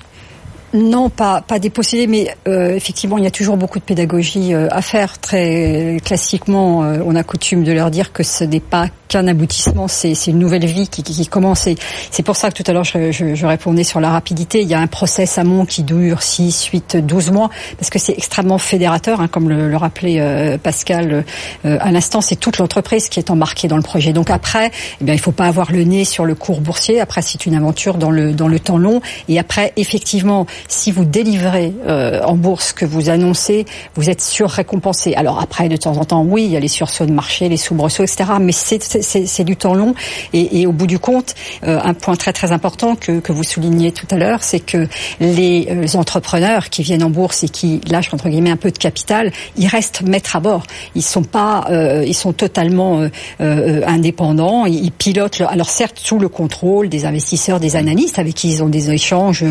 Non, 0.74 1.10
pas 1.10 1.42
pas 1.42 1.60
dépossédés, 1.60 2.08
mais 2.08 2.36
effectivement, 2.46 3.18
il 3.18 3.24
y 3.24 3.28
a 3.28 3.32
toujours 3.32 3.58
beaucoup 3.58 3.80
de 3.80 3.84
pédagogie 3.84 4.54
à 4.54 4.82
faire. 4.82 5.18
Très 5.20 5.98
classiquement, 6.04 6.80
on 6.80 7.16
a 7.16 7.24
coutume 7.24 7.64
de 7.64 7.72
leur 7.72 7.92
dire 7.92 8.12
que 8.12 8.24
ce 8.24 8.44
n'est 8.44 8.60
pas 8.60 8.88
qu'un 9.08 9.28
aboutissement, 9.28 9.88
c'est 9.88 10.14
une 10.28 10.40
nouvelle 10.40 10.66
vie 10.66 10.88
qui, 10.88 11.28
commence. 11.28 11.68
C'est 12.12 12.24
pour 12.24 12.36
ça 12.36 12.52
que 12.52 12.62
tout 12.62 12.70
à 12.70 12.74
l'heure 12.74 12.84
je, 12.84 13.46
répondais 13.46 13.84
sur 13.84 14.00
la 14.00 14.10
rapidité. 14.10 14.62
Il 14.62 14.68
y 14.68 14.74
a 14.74 14.80
un 14.80 14.88
process 14.88 15.38
amont 15.38 15.66
qui 15.66 15.84
dure 15.84 16.22
6, 16.22 16.66
8, 16.66 16.98
12 16.98 17.32
mois, 17.32 17.50
parce 17.78 17.90
que 17.90 18.00
c'est 18.00 18.14
extrêmement 18.14 18.58
fédérateur, 18.58 19.22
hein, 19.22 19.28
comme 19.28 19.50
le, 19.50 19.76
rappelait 19.78 20.20
euh, 20.20 20.58
Pascal 20.58 21.24
euh, 21.66 21.78
à 21.80 21.92
l'instant. 21.92 22.22
C'est 22.22 22.36
toute 22.36 22.58
l'entreprise 22.58 23.10
qui 23.10 23.20
est 23.20 23.30
embarquée 23.30 23.68
dans 23.68 23.78
le 23.78 23.84
projet. 23.84 24.12
Donc 24.14 24.30
après, 24.30 24.72
eh 25.00 25.04
bien, 25.04 25.14
il 25.14 25.20
faut 25.20 25.32
pas 25.32 25.46
avoir 25.46 25.72
le 25.72 25.84
nez 25.84 26.04
sur 26.04 26.26
le 26.26 26.36
cours 26.36 26.62
boursier. 26.62 27.00
Après, 27.00 27.22
c'est 27.22 27.46
une 27.46 27.56
aventure 27.56 27.98
dans 27.98 28.12
le 28.12 28.34
dans 28.34 28.48
le 28.48 28.60
temps 28.60 28.78
long. 28.78 29.02
Et 29.30 29.40
après, 29.40 29.74
effectivement, 29.78 30.48
si 30.68 30.92
vous 30.92 31.06
délivrez 31.06 31.74
euh, 31.88 32.22
en 32.24 32.36
bourse 32.36 32.74
que 32.74 32.86
vous 32.86 33.10
annoncez, 33.10 33.66
vous 33.96 34.10
êtes 34.10 34.22
sur 34.22 34.50
récompensé. 34.50 35.14
Alors 35.16 35.40
après, 35.40 35.70
de 35.70 35.78
temps 35.78 35.98
en 35.98 36.06
temps, 36.06 36.24
oui, 36.24 36.46
il 36.46 36.52
y 36.52 36.58
a 36.58 36.60
les 36.60 36.68
sursauts 36.68 37.06
de 37.06 37.12
marché, 37.12 37.50
les 37.50 37.58
soubresauts, 37.58 38.04
etc. 38.04 38.26
Mais 38.40 38.52
c'est 38.52 39.44
du 39.44 39.56
temps 39.56 39.74
long. 39.74 39.94
Et, 40.34 40.62
et, 40.62 40.68
au 40.68 40.72
bout 40.72 40.88
du 40.88 41.00
compte, 41.00 41.36
euh, 41.64 41.80
un 41.84 41.94
point 41.94 42.16
très 42.16 42.34
très 42.34 42.52
important 42.52 42.96
que, 42.96 43.20
que 43.20 43.32
vous 43.32 43.44
soulignez 43.44 43.92
tout 43.92 44.08
à 44.12 44.18
l'heure, 44.18 44.44
c'est 44.44 44.60
que 44.60 44.88
les 45.20 45.68
euh, 45.70 45.98
entrepreneurs 45.98 46.70
qui 46.70 46.84
viennent 46.84 47.04
en 47.04 47.10
bourse 47.10 47.44
et 47.44 47.50
qui 47.50 47.82
lâchent 47.90 48.14
entre 48.14 48.30
guillemets 48.30 48.52
un 48.52 48.58
peu 48.58 48.72
de 48.72 48.78
capital, 48.78 49.32
ils 49.58 49.68
restent 49.68 50.02
maîtres 50.02 50.36
à 50.36 50.40
bord. 50.40 50.64
Ils 50.96 51.04
sont 51.04 51.24
pas, 51.24 51.66
euh, 51.70 52.04
ils 52.06 52.16
sont 52.16 52.34
totalement 52.34 53.08
euh, 53.42 53.82
indépendants. 53.86 54.66
Ils, 54.66 54.92
pilotent. 54.92 55.42
alors 55.42 55.70
certes 55.70 56.00
sous 56.00 56.18
le 56.18 56.30
contrôle 56.30 56.90
des 56.90 57.06
investisseurs, 57.06 57.60
des 57.60 57.76
analystes 57.76 58.20
avec 58.20 58.34
qui 58.34 58.50
ils 58.50 58.64
ont 58.64 58.70
des 58.70 58.92
échanges 58.92 59.44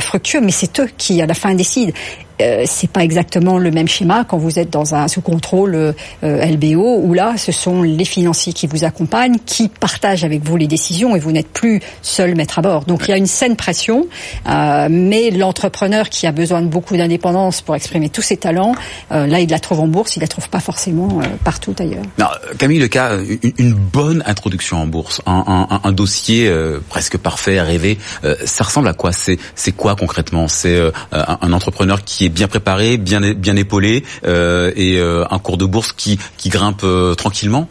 fructueux, 0.00 0.40
mais 0.46 0.52
c'est 0.52 0.78
eux 0.80 0.88
qui 0.96 1.20
à 1.20 1.26
la 1.26 1.34
fin 1.34 1.54
décident 1.54 1.92
euh, 2.40 2.64
c'est 2.66 2.90
pas 2.90 3.02
exactement 3.02 3.58
le 3.58 3.70
même 3.70 3.88
schéma 3.88 4.24
quand 4.24 4.38
vous 4.38 4.58
êtes 4.58 4.70
dans 4.70 4.94
un 4.94 5.08
sous 5.08 5.20
contrôle 5.20 5.74
euh, 5.74 5.92
LBO 6.22 7.00
où 7.02 7.14
là 7.14 7.34
ce 7.36 7.52
sont 7.52 7.82
les 7.82 8.04
financiers 8.04 8.52
qui 8.52 8.66
vous 8.66 8.84
accompagnent, 8.84 9.38
qui 9.44 9.68
partagent 9.68 10.24
avec 10.24 10.42
vous 10.42 10.56
les 10.56 10.66
décisions 10.66 11.16
et 11.16 11.18
vous 11.18 11.32
n'êtes 11.32 11.48
plus 11.48 11.80
seul 12.02 12.34
maître 12.34 12.58
à 12.58 12.62
bord. 12.62 12.84
Donc 12.84 13.02
il 13.06 13.10
y 13.10 13.14
a 13.14 13.16
une 13.16 13.26
saine 13.26 13.56
pression, 13.56 14.06
euh, 14.48 14.88
mais 14.90 15.30
l'entrepreneur 15.30 16.08
qui 16.08 16.26
a 16.26 16.32
besoin 16.32 16.62
de 16.62 16.66
beaucoup 16.66 16.96
d'indépendance 16.96 17.62
pour 17.62 17.74
exprimer 17.74 18.08
tous 18.08 18.22
ses 18.22 18.36
talents, 18.36 18.74
euh, 19.12 19.26
là 19.26 19.40
il 19.40 19.50
la 19.50 19.58
trouve 19.58 19.80
en 19.80 19.88
bourse, 19.88 20.16
il 20.16 20.20
la 20.20 20.28
trouve 20.28 20.48
pas 20.48 20.60
forcément 20.60 21.20
euh, 21.20 21.26
partout 21.44 21.74
ailleurs. 21.78 22.04
Camille 22.58 22.88
une, 23.58 23.74
bonne 23.74 24.22
introduction 24.26 24.78
en 24.78 24.86
bourse, 24.86 25.20
un, 25.26 25.92
dossier 25.92 26.52
presque 26.88 27.16
parfait, 27.16 27.60
rêvé, 27.60 27.98
ça 28.44 28.64
ressemble 28.64 28.88
à 28.88 28.94
quoi? 28.94 29.10
C'est 29.12 29.72
quoi 29.72 29.96
concrètement? 29.96 30.48
C'est 30.48 30.78
un 31.12 31.52
entrepreneur 31.52 32.04
qui 32.04 32.25
bien 32.28 32.48
préparé, 32.48 32.96
bien 32.96 33.20
bien 33.34 33.56
épaulé 33.56 34.04
euh, 34.24 34.72
et 34.76 34.98
euh, 34.98 35.24
un 35.30 35.38
cours 35.38 35.56
de 35.56 35.64
bourse 35.64 35.92
qui 35.92 36.18
qui 36.36 36.48
grimpe 36.48 36.82
euh, 36.84 37.14
tranquillement 37.14 37.68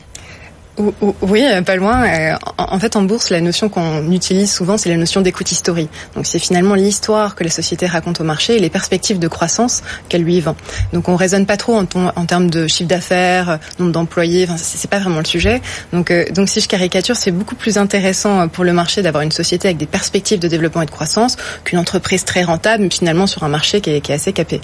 oui, 1.22 1.46
pas 1.66 1.76
loin. 1.76 2.38
En 2.58 2.80
fait, 2.80 2.96
en 2.96 3.04
bourse, 3.04 3.30
la 3.30 3.42
notion 3.42 3.70
qu'on 3.70 4.12
utilise 4.12 4.52
souvent, 4.52 4.78
c'est 4.78 4.90
la 4.90 4.98
notion 4.98 5.22
d'écoute 5.22 5.48
story. 5.48 5.88
Donc, 6.16 6.26
c'est 6.26 6.40
finalement 6.40 6.76
l'histoire 6.76 7.36
que 7.36 7.44
la 7.44 7.50
société 7.50 7.86
raconte 7.86 8.20
au 8.22 8.24
marché 8.24 8.56
et 8.56 8.60
les 8.60 8.70
perspectives 8.70 9.20
de 9.20 9.28
croissance 9.28 9.84
qu'elle 10.10 10.24
lui 10.24 10.42
vend. 10.42 10.56
Donc, 10.94 11.08
on 11.08 11.16
raisonne 11.16 11.46
pas 11.46 11.58
trop 11.58 11.76
en, 11.76 11.86
termes 12.26 12.50
de 12.50 12.68
chiffre 12.68 12.90
d'affaires, 12.90 13.60
nombre 13.80 13.92
d'employés. 13.92 14.46
Enfin, 14.50 14.58
c'est 14.58 14.90
pas 14.90 15.00
vraiment 15.00 15.20
le 15.20 15.26
sujet. 15.26 15.62
Donc, 15.94 16.12
donc, 16.34 16.50
si 16.50 16.60
je 16.60 16.68
caricature, 16.68 17.16
c'est 17.16 17.32
beaucoup 17.32 17.56
plus 17.56 17.78
intéressant 17.78 18.48
pour 18.48 18.64
le 18.64 18.74
marché 18.74 19.02
d'avoir 19.02 19.24
une 19.24 19.32
société 19.32 19.70
avec 19.70 19.78
des 19.78 19.86
perspectives 19.86 20.40
de 20.40 20.48
développement 20.48 20.82
et 20.82 20.86
de 20.86 20.92
croissance 20.92 21.38
qu'une 21.64 21.80
entreprise 21.80 22.26
très 22.26 22.44
rentable, 22.44 22.84
mais 22.84 22.90
finalement 22.90 23.28
sur 23.28 23.44
un 23.44 23.50
marché 23.50 23.82
qui 23.82 23.92
est, 23.92 24.02
qui 24.02 24.12
est 24.12 24.16
assez 24.16 24.34
capé. 24.34 24.62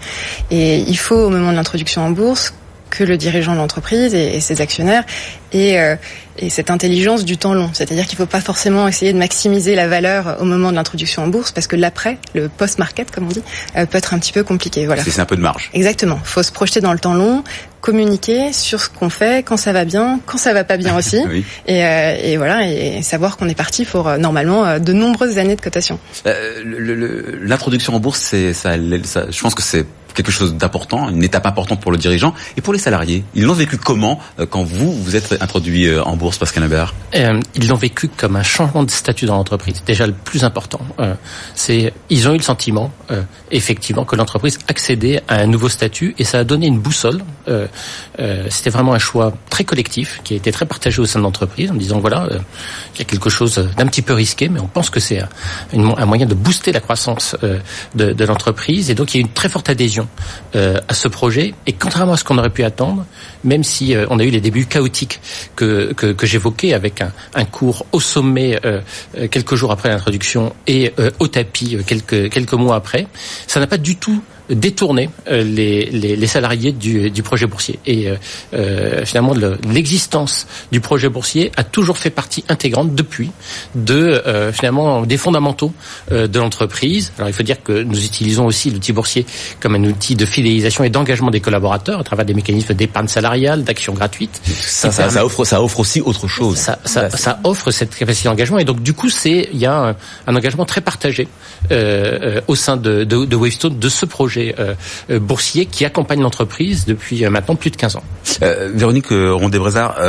Et 0.50 0.80
il 0.80 0.98
faut, 0.98 1.16
au 1.16 1.30
moment 1.30 1.52
de 1.52 1.56
l'introduction 1.56 2.02
en 2.06 2.12
bourse, 2.12 2.54
que 2.92 3.04
le 3.04 3.18
dirigeant 3.18 3.54
de 3.54 3.58
l'entreprise 3.58 4.14
et, 4.14 4.36
et, 4.36 4.40
ses 4.40 4.62
actionnaires 4.62 5.04
et, 5.52 5.80
euh, 5.80 5.96
et 6.38 6.52
cette 6.52 6.70
intelligence 6.70 7.26
du 7.26 7.38
temps 7.38 7.56
long. 7.56 7.72
C'est-à-dire 7.74 8.06
qu'il 8.06 8.20
ne 8.20 8.26
faut 8.26 8.30
pas 8.30 8.42
forcément 8.42 8.88
essayer 8.88 9.14
de 9.14 9.18
maximiser 9.18 9.74
la 9.74 9.88
valeur 9.88 10.38
au 10.40 10.46
moment 10.46 10.70
de 10.70 10.76
l'introduction 10.76 11.24
en 11.24 11.28
bourse 11.28 11.52
parce 11.52 11.66
que 11.66 11.76
l'après, 11.76 12.20
le 12.36 12.50
post-market 12.50 13.10
comme 13.10 13.26
on 13.26 13.32
dit, 13.32 13.44
euh, 13.76 13.88
peut 13.88 13.98
être 13.98 14.14
un 14.14 14.20
petit 14.20 14.34
peu 14.34 14.44
compliqué. 14.44 14.86
Voilà. 14.86 15.04
C'est 15.04 15.20
un 15.20 15.26
peu 15.26 15.38
de 15.38 15.42
marge. 15.42 15.72
Exactement. 15.74 16.20
Il 16.22 16.28
faut 16.28 16.44
se 16.44 16.52
projeter 16.52 16.82
dans 16.82 16.94
le 16.94 17.00
temps 17.00 17.16
long, 17.16 17.44
communiquer 17.82 18.54
sur 18.54 18.80
ce 18.80 18.90
qu'on 18.90 19.10
fait, 19.10 19.44
quand 19.44 19.58
ça 19.58 19.74
va 19.74 19.84
bien, 19.84 20.20
quand 20.26 20.38
ça 20.38 20.54
va 20.54 20.64
pas 20.64 20.78
bien 20.78 20.96
aussi, 20.96 21.20
oui. 21.30 21.44
et, 21.68 21.84
euh, 21.84 22.16
et, 22.24 22.38
voilà, 22.38 22.68
et 22.68 23.02
savoir 23.02 23.36
qu'on 23.36 23.50
est 23.50 23.56
parti 23.56 23.84
pour 23.84 24.08
euh, 24.08 24.18
normalement 24.18 24.66
euh, 24.66 24.80
de 24.80 24.94
nombreuses 24.94 25.38
années 25.38 25.56
de 25.56 25.62
cotation. 25.62 26.00
L'introduction 26.64 27.96
en 27.96 28.00
bourse, 28.00 28.22
c'est 28.22 28.54
ça, 28.54 28.76
ça, 29.04 29.26
je 29.30 29.42
pense 29.42 29.56
que 29.56 29.64
c'est 29.64 29.86
quelque 30.14 30.32
chose 30.32 30.56
d'important, 30.56 31.10
une 31.10 31.24
étape 31.24 31.46
importante 31.46 31.82
pour 31.82 31.92
le 31.92 31.98
dirigeant 31.98 32.34
et 32.58 32.62
pour 32.62 32.74
les 32.74 32.80
salariés. 32.80 33.24
Ils 33.36 33.46
l'ont 33.46 33.54
vécu 33.54 33.78
comment 33.78 34.20
quand 34.50 34.64
vous 34.64 34.94
vous 34.94 35.16
êtes 35.16 35.38
introduit 35.42 35.90
en 36.00 36.16
bourse, 36.16 36.38
Pascal 36.38 36.64
Imbert 36.64 36.94
euh, 37.16 37.40
Ils 37.56 37.68
l'ont 37.68 37.76
vécu 37.76 38.08
comme 38.08 38.36
un 38.36 38.44
changement 38.44 38.84
de 38.84 38.92
statut 38.92 39.26
dans 39.26 39.36
l'entreprise. 39.36 39.84
Déjà 39.86 40.08
le 40.08 40.14
plus 40.14 40.44
important, 40.44 40.82
euh, 41.00 41.16
c'est 41.56 41.94
ils 42.10 42.28
ont 42.28 42.34
eu 42.34 42.38
le 42.38 42.44
sentiment, 42.44 42.92
euh, 43.10 43.22
effectivement, 43.52 44.06
que 44.06 44.16
l'entreprise 44.16 44.60
accédait 44.68 45.22
à 45.28 45.36
un 45.36 45.48
nouveau 45.48 45.70
statut 45.70 46.16
et 46.18 46.24
ça 46.24 46.40
a 46.40 46.44
donné 46.44 46.68
une 46.68 46.80
boussole. 46.80 47.22
Euh, 47.48 47.68
euh, 48.20 48.48
C'était 48.50 48.70
vraiment 48.70 48.94
un 48.94 49.00
choix 49.00 49.34
très 49.50 49.64
collectif 49.64 50.22
qui 50.24 50.34
a 50.34 50.38
été 50.38 50.52
très 50.52 50.66
partagé 50.66 51.02
au 51.02 51.06
sein 51.06 51.20
de 51.20 51.24
l'entreprise 51.24 51.72
en 51.72 51.76
disant 51.76 52.00
voilà, 52.00 52.26
euh, 52.32 52.40
il 52.96 53.00
y 53.00 53.02
a 53.02 53.06
quelque 53.06 53.30
chose 53.30 53.56
d'un 53.78 53.88
petit 53.88 54.02
peu 54.02 54.14
risqué, 54.14 54.50
mais 54.50 54.60
on 54.60 54.68
pense 54.68 54.90
que 54.90 55.00
c'est 55.00 55.20
un, 55.20 55.30
un, 55.74 56.06
moyen 56.06 56.26
de 56.26 56.34
booster 56.34 56.72
la 56.72 56.80
croissance 56.80 57.36
de, 57.96 58.14
de 58.14 58.26
l'entreprise 58.26 58.90
et 58.90 58.96
donc 58.96 59.14
il 59.14 59.18
y 59.18 59.24
a 59.24 59.26
une 59.26 59.34
très 59.34 59.50
forte 59.50 59.70
adhésion 59.70 60.01
à 60.54 60.94
ce 60.94 61.08
projet. 61.08 61.54
Et 61.68 61.74
contrairement 61.74 62.14
à 62.14 62.18
ce 62.18 62.24
qu'on 62.24 62.38
aurait 62.38 62.50
pu 62.50 62.64
attendre, 62.64 63.06
même 63.44 63.64
si 63.64 63.96
on 64.10 64.20
a 64.20 64.24
eu 64.24 64.30
les 64.30 64.42
débuts 64.42 64.66
chaotiques 64.66 65.20
que, 65.56 65.94
que, 65.94 66.26
j'évoquais 66.26 66.74
avec 66.74 67.02
un, 67.02 67.12
un, 67.34 67.46
cours 67.46 67.86
au 67.92 68.00
sommet 68.00 68.60
euh, 68.66 68.82
quelques 69.30 69.56
jours 69.56 69.72
après 69.72 69.90
l'introduction 69.90 70.54
et 70.68 70.94
euh, 71.00 71.12
au 71.20 71.28
tapis 71.28 71.78
quelques, 71.86 72.30
quelques 72.30 72.54
mois 72.54 72.76
après, 72.76 73.08
ça 73.48 73.60
n'a 73.60 73.68
pas 73.68 73.78
du 73.78 73.96
tout 73.96 74.22
détourner 74.56 75.10
euh, 75.30 75.44
les, 75.44 75.86
les, 75.86 76.16
les, 76.16 76.28
salariés 76.28 76.72
du, 76.72 77.10
du, 77.10 77.24
projet 77.24 77.48
boursier. 77.48 77.80
Et 77.86 78.10
euh, 78.10 78.16
euh 78.54 79.06
finalement, 79.06 79.34
l'existence 79.68 80.48
du 80.72 80.80
projet 80.80 81.10
boursier 81.10 81.52
a 81.58 81.64
toujours 81.64 81.98
fait 81.98 82.10
partie 82.10 82.44
intégrante 82.50 82.94
depuis 82.94 83.32
de 83.76 84.22
euh, 84.26 84.52
finalement 84.52 85.04
des 85.04 85.18
fondamentaux 85.18 85.74
euh, 86.12 86.28
de 86.28 86.40
l'entreprise. 86.40 87.14
Alors 87.18 87.30
il 87.30 87.34
faut 87.34 87.44
dire 87.44 87.64
que 87.64 87.84
nous 87.84 88.04
utilisons 88.04 88.46
aussi 88.46 88.70
l'outil 88.70 88.94
boursier 88.94 89.26
comme 89.60 89.76
un 89.76 89.84
outil 89.84 90.16
de 90.16 90.26
fidélisation 90.26 90.84
et 90.84 90.90
d'engagement 90.90 91.32
des 91.32 91.40
collaborateurs 91.40 92.00
à 92.00 92.04
travers 92.04 92.26
des 92.26 92.34
mécanismes 92.34 92.74
d'épargne 92.74 93.08
salariale, 93.08 93.64
d'action 93.64 93.94
gratuite. 93.94 94.42
Ça, 94.46 94.92
ça, 94.92 95.10
ça, 95.10 95.26
offre, 95.26 95.46
ça 95.46 95.62
offre 95.62 95.80
aussi 95.80 96.02
autre 96.02 96.28
chose. 96.28 96.58
Ça, 96.58 96.80
ça, 96.86 97.10
ça 97.10 97.40
offre 97.44 97.72
cette 97.72 97.96
capacité 97.96 98.30
d'engagement 98.30 98.60
et 98.60 98.66
donc 98.66 98.82
du 98.82 98.94
coup 98.94 99.10
c'est 99.10 99.50
il 99.54 99.60
y 99.60 99.66
a 99.66 99.90
un, 99.90 99.96
un 100.28 100.36
engagement 100.36 100.66
très 100.66 100.82
partagé 100.82 101.28
au 102.48 102.56
sein 102.56 102.76
de, 102.78 103.04
de, 103.04 103.26
de 103.26 103.36
Wavestone 103.36 103.80
de 103.80 103.90
ce 103.90 104.06
projet 104.06 104.41
euh, 104.42 104.74
euh, 105.10 105.20
boursier 105.20 105.66
qui 105.66 105.86
accompagne 105.86 106.22
l'entreprise 106.22 106.86
depuis 106.86 107.26
euh, 107.26 107.30
maintenant 107.30 107.56
plus 107.56 107.72
de 107.72 107.76
15 107.76 107.98
ans. 107.98 108.04
Véronique 108.74 109.08
Rondé-Brézard, 109.10 110.00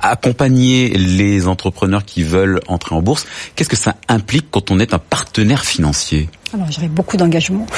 accompagner 0.00 0.90
les 0.90 1.48
entrepreneurs 1.48 2.04
qui 2.04 2.22
veulent 2.22 2.60
entrer 2.68 2.94
en 2.94 3.02
bourse, 3.02 3.26
qu'est-ce 3.56 3.68
que 3.68 3.76
ça 3.76 3.96
implique 4.08 4.46
quand 4.50 4.70
on 4.70 4.78
est 4.78 4.94
un 4.94 4.98
partenaire 4.98 5.64
financier? 5.64 6.28
Alors 6.54 6.70
j'aurais 6.70 6.88
beaucoup 6.88 7.16
d'engagement. 7.16 7.66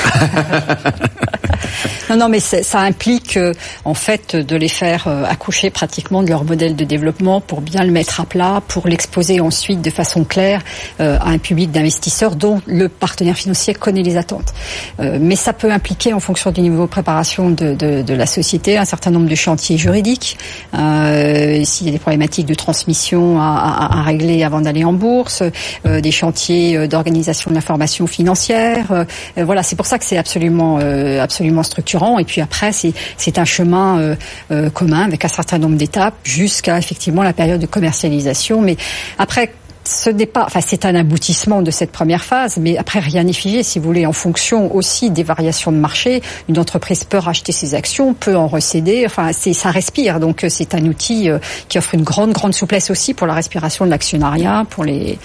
non, 2.11 2.17
non, 2.17 2.29
mais 2.29 2.41
ça 2.41 2.81
implique 2.81 3.37
euh, 3.37 3.53
en 3.85 3.95
fait 3.95 4.35
de 4.37 4.57
les 4.57 4.69
faire 4.69 5.09
euh, 5.09 5.25
accoucher 5.25 5.71
pratiquement 5.71 6.23
de 6.23 6.29
leur 6.29 6.45
modèle 6.45 6.77
de 6.77 6.85
développement 6.85 7.41
pour 7.41 7.63
bien 7.63 7.83
le 7.83 7.91
mettre 7.91 8.21
à 8.21 8.27
plat, 8.27 8.63
pour 8.69 8.87
l'exposer 8.87 9.41
ensuite 9.41 9.83
de 9.83 9.91
façon 9.91 10.23
claire 10.25 10.63
euh, 11.01 11.19
à 11.21 11.31
un 11.31 11.39
public 11.39 11.73
d'investisseurs 11.73 12.37
dont 12.37 12.63
le 12.67 12.89
partenaire 12.89 13.37
financier 13.37 13.75
connaît 13.75 14.03
les 14.03 14.17
attentes. 14.17 14.53
mais 14.99 15.37
ça 15.37 15.53
peut 15.53 15.71
impliquer, 15.71 16.13
en 16.13 16.21
fonction 16.21 16.51
du 16.51 16.61
niveau 16.61 16.85
de 16.85 16.89
préparation 16.89 17.51
de, 17.51 17.75
de, 17.75 18.03
de 18.03 18.15
la 18.15 18.27
société, 18.27 18.79
un 18.79 18.85
certain 18.85 19.11
nombre 19.11 19.29
de 19.29 19.35
chantiers 19.35 19.79
juridiques. 19.79 20.39
S'il 20.73 21.87
y 21.87 21.89
a 21.89 21.93
des 21.93 21.99
problématiques 21.99 22.47
de 22.47 22.55
transmission 22.55 23.41
à, 23.41 23.45
à, 23.45 23.99
à 23.99 24.03
régler 24.03 24.45
avant 24.45 24.61
d'aller 24.61 24.85
en 24.85 24.93
bourse, 24.93 25.43
des 25.85 26.11
chantiers 26.11 26.89
d'organisation 26.89 27.51
de 27.51 27.57
l'information 27.57 28.07
financière 28.07 28.60
euh, 28.91 29.05
voilà, 29.37 29.63
c'est 29.63 29.77
pour 29.77 29.87
ça 29.87 29.99
que 29.99 30.05
c'est 30.05 30.19
absolument, 30.19 30.79
euh, 30.81 31.23
absolument 31.23 31.63
structurant. 31.63 32.19
Et 32.19 32.25
puis 32.25 32.41
après, 32.41 32.73
c'est 32.73 33.39
un 33.39 33.45
chemin 33.45 34.17
euh, 34.51 34.71
commun 34.71 35.03
avec 35.03 35.25
un 35.25 35.29
certain 35.29 35.59
nombre 35.59 35.77
d'étapes 35.77 36.15
jusqu'à 36.25 36.79
effectivement 36.79 37.23
la 37.23 37.33
période 37.33 37.61
de 37.61 37.67
commercialisation. 37.67 38.61
Mais 38.61 38.77
après, 39.19 39.53
ce 39.85 40.11
n'est 40.11 40.27
pas, 40.27 40.45
enfin 40.45 40.61
c'est 40.61 40.85
un 40.85 40.95
aboutissement 40.95 41.63
de 41.63 41.71
cette 41.71 41.91
première 41.91 42.25
phase, 42.25 42.59
mais 42.59 42.77
après 42.77 43.01
rien 43.01 43.25
n'est 43.25 43.33
figé. 43.33 43.63
Si 43.63 43.79
vous 43.79 43.87
voulez, 43.87 44.07
en 44.07 44.13
fonction 44.13 44.75
aussi 44.75 45.11
des 45.11 45.23
variations 45.23 45.73
de 45.73 45.79
marché, 45.79 46.23
une 46.49 46.59
entreprise 46.59 47.05
peut 47.05 47.19
racheter 47.19 47.53
ses 47.53 47.75
actions, 47.75 48.15
peut 48.15 48.37
en 48.37 48.47
recéder. 48.47 49.05
Enfin, 49.07 49.31
c'est 49.33 49.53
ça 49.53 49.71
respire, 49.71 50.21
donc 50.21 50.45
euh, 50.45 50.49
c'est 50.49 50.75
un 50.75 50.85
outil 50.87 51.31
euh, 51.31 51.39
qui 51.69 51.79
offre 51.79 51.95
une 51.95 52.03
grande 52.03 52.33
grande 52.33 52.55
souplesse 52.55 52.91
aussi 52.91 53.15
pour 53.15 53.27
la 53.27 53.35
respiration 53.35 53.85
de 53.85 53.91
l'actionnariat, 53.91 54.67
pour 54.69 54.85
les 54.85 55.19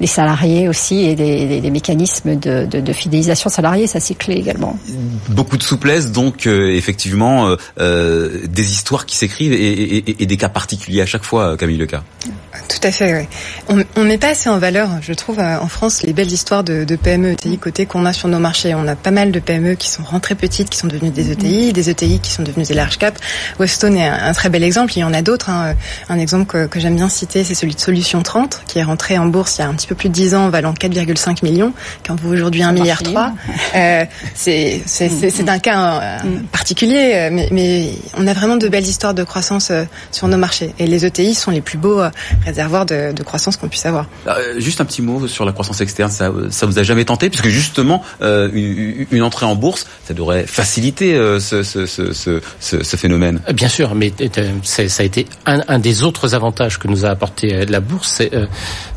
les 0.00 0.06
salariés 0.06 0.68
aussi 0.68 1.04
et 1.04 1.14
des, 1.14 1.60
des, 1.60 1.70
mécanismes 1.70 2.36
de, 2.36 2.66
de, 2.66 2.80
de, 2.80 2.92
fidélisation 2.92 3.48
salariée, 3.48 3.86
ça 3.86 4.00
c'est 4.00 4.14
clé 4.14 4.34
également. 4.34 4.78
Beaucoup 5.28 5.56
de 5.56 5.62
souplesse, 5.62 6.10
donc 6.10 6.46
euh, 6.46 6.74
effectivement 6.74 7.56
euh, 7.78 8.46
des 8.46 8.72
histoires 8.72 9.06
qui 9.06 9.16
s'écrivent 9.16 9.52
et, 9.52 9.56
et, 9.56 10.22
et, 10.22 10.26
des 10.26 10.36
cas 10.36 10.48
particuliers 10.48 11.02
à 11.02 11.06
chaque 11.06 11.24
fois, 11.24 11.56
Camille 11.56 11.78
Leca. 11.78 12.02
Tout 12.68 12.86
à 12.86 12.90
fait. 12.90 13.28
Oui. 13.70 13.84
On, 13.91 13.91
on 13.96 14.04
met 14.04 14.18
pas 14.18 14.28
assez 14.28 14.48
en 14.48 14.58
valeur, 14.58 14.88
je 15.00 15.12
trouve, 15.12 15.38
en 15.38 15.68
France, 15.68 16.02
les 16.02 16.12
belles 16.12 16.32
histoires 16.32 16.64
de, 16.64 16.84
de 16.84 16.96
PME, 16.96 17.32
ETI 17.32 17.58
côté 17.58 17.86
qu'on 17.86 18.06
a 18.06 18.12
sur 18.12 18.28
nos 18.28 18.38
marchés. 18.38 18.74
On 18.74 18.86
a 18.86 18.96
pas 18.96 19.10
mal 19.10 19.32
de 19.32 19.40
PME 19.40 19.74
qui 19.74 19.88
sont 19.88 20.02
rentrées 20.02 20.34
petites, 20.34 20.70
qui 20.70 20.78
sont 20.78 20.86
devenues 20.86 21.10
des 21.10 21.30
ETI, 21.30 21.72
des 21.72 21.90
ETI 21.90 22.20
qui 22.20 22.30
sont 22.30 22.42
devenues 22.42 22.64
des 22.64 22.74
large 22.74 22.98
cap. 22.98 23.18
Weston 23.58 23.94
est 23.94 24.06
un, 24.06 24.32
très 24.32 24.48
bel 24.48 24.62
exemple. 24.62 24.92
Il 24.96 25.00
y 25.00 25.04
en 25.04 25.12
a 25.12 25.22
d'autres. 25.22 25.50
Hein. 25.50 25.74
Un 26.08 26.18
exemple 26.18 26.46
que, 26.46 26.66
que 26.66 26.80
j'aime 26.80 26.96
bien 26.96 27.08
citer, 27.08 27.44
c'est 27.44 27.54
celui 27.54 27.74
de 27.74 27.80
Solution 27.80 28.22
30, 28.22 28.62
qui 28.66 28.78
est 28.78 28.82
rentré 28.82 29.18
en 29.18 29.26
bourse 29.26 29.58
il 29.58 29.60
y 29.60 29.64
a 29.64 29.68
un 29.68 29.74
petit 29.74 29.86
peu 29.86 29.94
plus 29.94 30.08
de 30.08 30.14
10 30.14 30.34
ans, 30.34 30.48
valant 30.50 30.72
4,5 30.72 31.44
millions, 31.44 31.72
quand 32.06 32.18
vous 32.20 32.32
aujourd'hui 32.32 32.62
1 32.62 32.72
milliard 32.72 33.02
3. 33.02 33.32
Euh, 33.74 34.04
c'est 34.34 34.82
c'est 34.86 35.42
d'un 35.42 35.58
cas 35.58 36.00
euh, 36.00 36.18
mm. 36.24 36.42
particulier, 36.44 37.28
mais, 37.30 37.48
mais 37.50 37.90
on 38.16 38.26
a 38.26 38.32
vraiment 38.32 38.56
de 38.56 38.68
belles 38.68 38.86
histoires 38.86 39.14
de 39.14 39.24
croissance 39.24 39.70
euh, 39.70 39.84
sur 40.10 40.28
nos 40.28 40.36
marchés. 40.36 40.74
Et 40.78 40.86
les 40.86 41.04
ETI 41.04 41.34
sont 41.34 41.50
les 41.50 41.60
plus 41.60 41.78
beaux 41.78 42.00
euh, 42.00 42.10
réservoirs 42.44 42.86
de, 42.86 43.12
de 43.12 43.22
croissance 43.22 43.56
qu'on 43.56 43.68
puisse 43.68 43.81
avoir. 43.88 44.06
juste 44.58 44.80
un 44.80 44.84
petit 44.84 45.02
mot 45.02 45.26
sur 45.28 45.44
la 45.44 45.52
croissance 45.52 45.80
externe, 45.80 46.10
ça, 46.10 46.30
ça 46.50 46.66
vous 46.66 46.78
a 46.78 46.82
jamais 46.82 47.04
tenté 47.04 47.30
Puisque 47.30 47.48
justement, 47.48 48.02
euh, 48.20 48.48
une, 48.52 49.06
une, 49.10 49.22
entrée 49.22 49.46
en 49.46 49.54
bourse, 49.54 49.86
ça 50.04 50.14
devrait 50.14 50.46
faciliter 50.46 51.14
euh, 51.14 51.40
ce, 51.40 51.62
ce, 51.62 51.86
ce, 51.86 52.12
ce, 52.12 52.40
ce, 52.60 52.96
phénomène. 52.96 53.40
Bien 53.52 53.68
sûr, 53.68 53.94
mais 53.94 54.12
ça 54.62 54.82
a 55.02 55.04
été 55.04 55.26
un, 55.46 55.62
un, 55.68 55.78
des 55.78 56.02
autres 56.02 56.34
avantages 56.34 56.78
que 56.78 56.88
nous 56.88 57.04
a 57.04 57.08
apporté 57.08 57.64
la 57.66 57.80
bourse, 57.80 58.12
c'est 58.16 58.30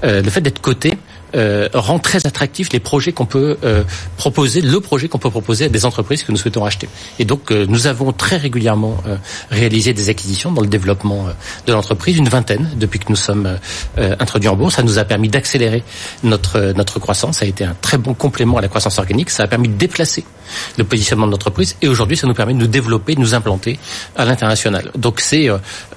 le 0.03 0.29
fait 0.29 0.41
d'être 0.41 0.61
coté 0.61 0.97
euh, 1.35 1.67
rend 1.73 1.99
très 1.99 2.25
attractifs 2.25 2.71
les 2.71 2.79
projets 2.79 3.11
qu'on 3.11 3.25
peut 3.25 3.57
euh, 3.63 3.83
proposer, 4.17 4.61
le 4.61 4.79
projet 4.79 5.07
qu'on 5.07 5.17
peut 5.17 5.29
proposer 5.29 5.65
à 5.65 5.69
des 5.69 5.85
entreprises 5.85 6.23
que 6.23 6.31
nous 6.31 6.37
souhaitons 6.37 6.63
acheter. 6.63 6.87
Et 7.19 7.25
donc 7.25 7.51
euh, 7.51 7.65
nous 7.67 7.87
avons 7.87 8.13
très 8.13 8.37
régulièrement 8.37 8.97
réalisé 9.51 9.93
des 9.93 10.09
acquisitions 10.09 10.51
dans 10.51 10.61
le 10.61 10.67
développement 10.67 11.27
de 11.65 11.73
l'entreprise, 11.73 12.17
une 12.17 12.29
vingtaine 12.29 12.71
depuis 12.77 12.99
que 12.99 13.05
nous 13.09 13.15
sommes 13.15 13.59
introduits 13.97 14.49
en 14.49 14.55
bourse. 14.55 14.75
Ça 14.75 14.83
nous 14.83 14.99
a 14.99 15.03
permis 15.03 15.29
d'accélérer 15.29 15.83
notre 16.23 16.73
notre 16.73 16.99
croissance. 16.99 17.39
Ça 17.39 17.45
a 17.45 17.47
été 17.47 17.63
un 17.63 17.75
très 17.81 17.97
bon 17.97 18.13
complément 18.13 18.57
à 18.57 18.61
la 18.61 18.67
croissance 18.67 18.99
organique. 18.99 19.29
Ça 19.29 19.43
a 19.43 19.47
permis 19.47 19.67
de 19.67 19.75
déplacer 19.75 20.23
le 20.77 20.83
positionnement 20.83 21.27
de 21.27 21.31
l'entreprise. 21.31 21.75
Et 21.81 21.87
aujourd'hui, 21.87 22.17
ça 22.17 22.27
nous 22.27 22.33
permet 22.33 22.53
de 22.53 22.59
nous 22.59 22.67
développer, 22.67 23.15
de 23.15 23.19
nous 23.19 23.33
implanter 23.33 23.79
à 24.15 24.25
l'international. 24.25 24.91
Donc 24.97 25.19
c'est 25.19 25.47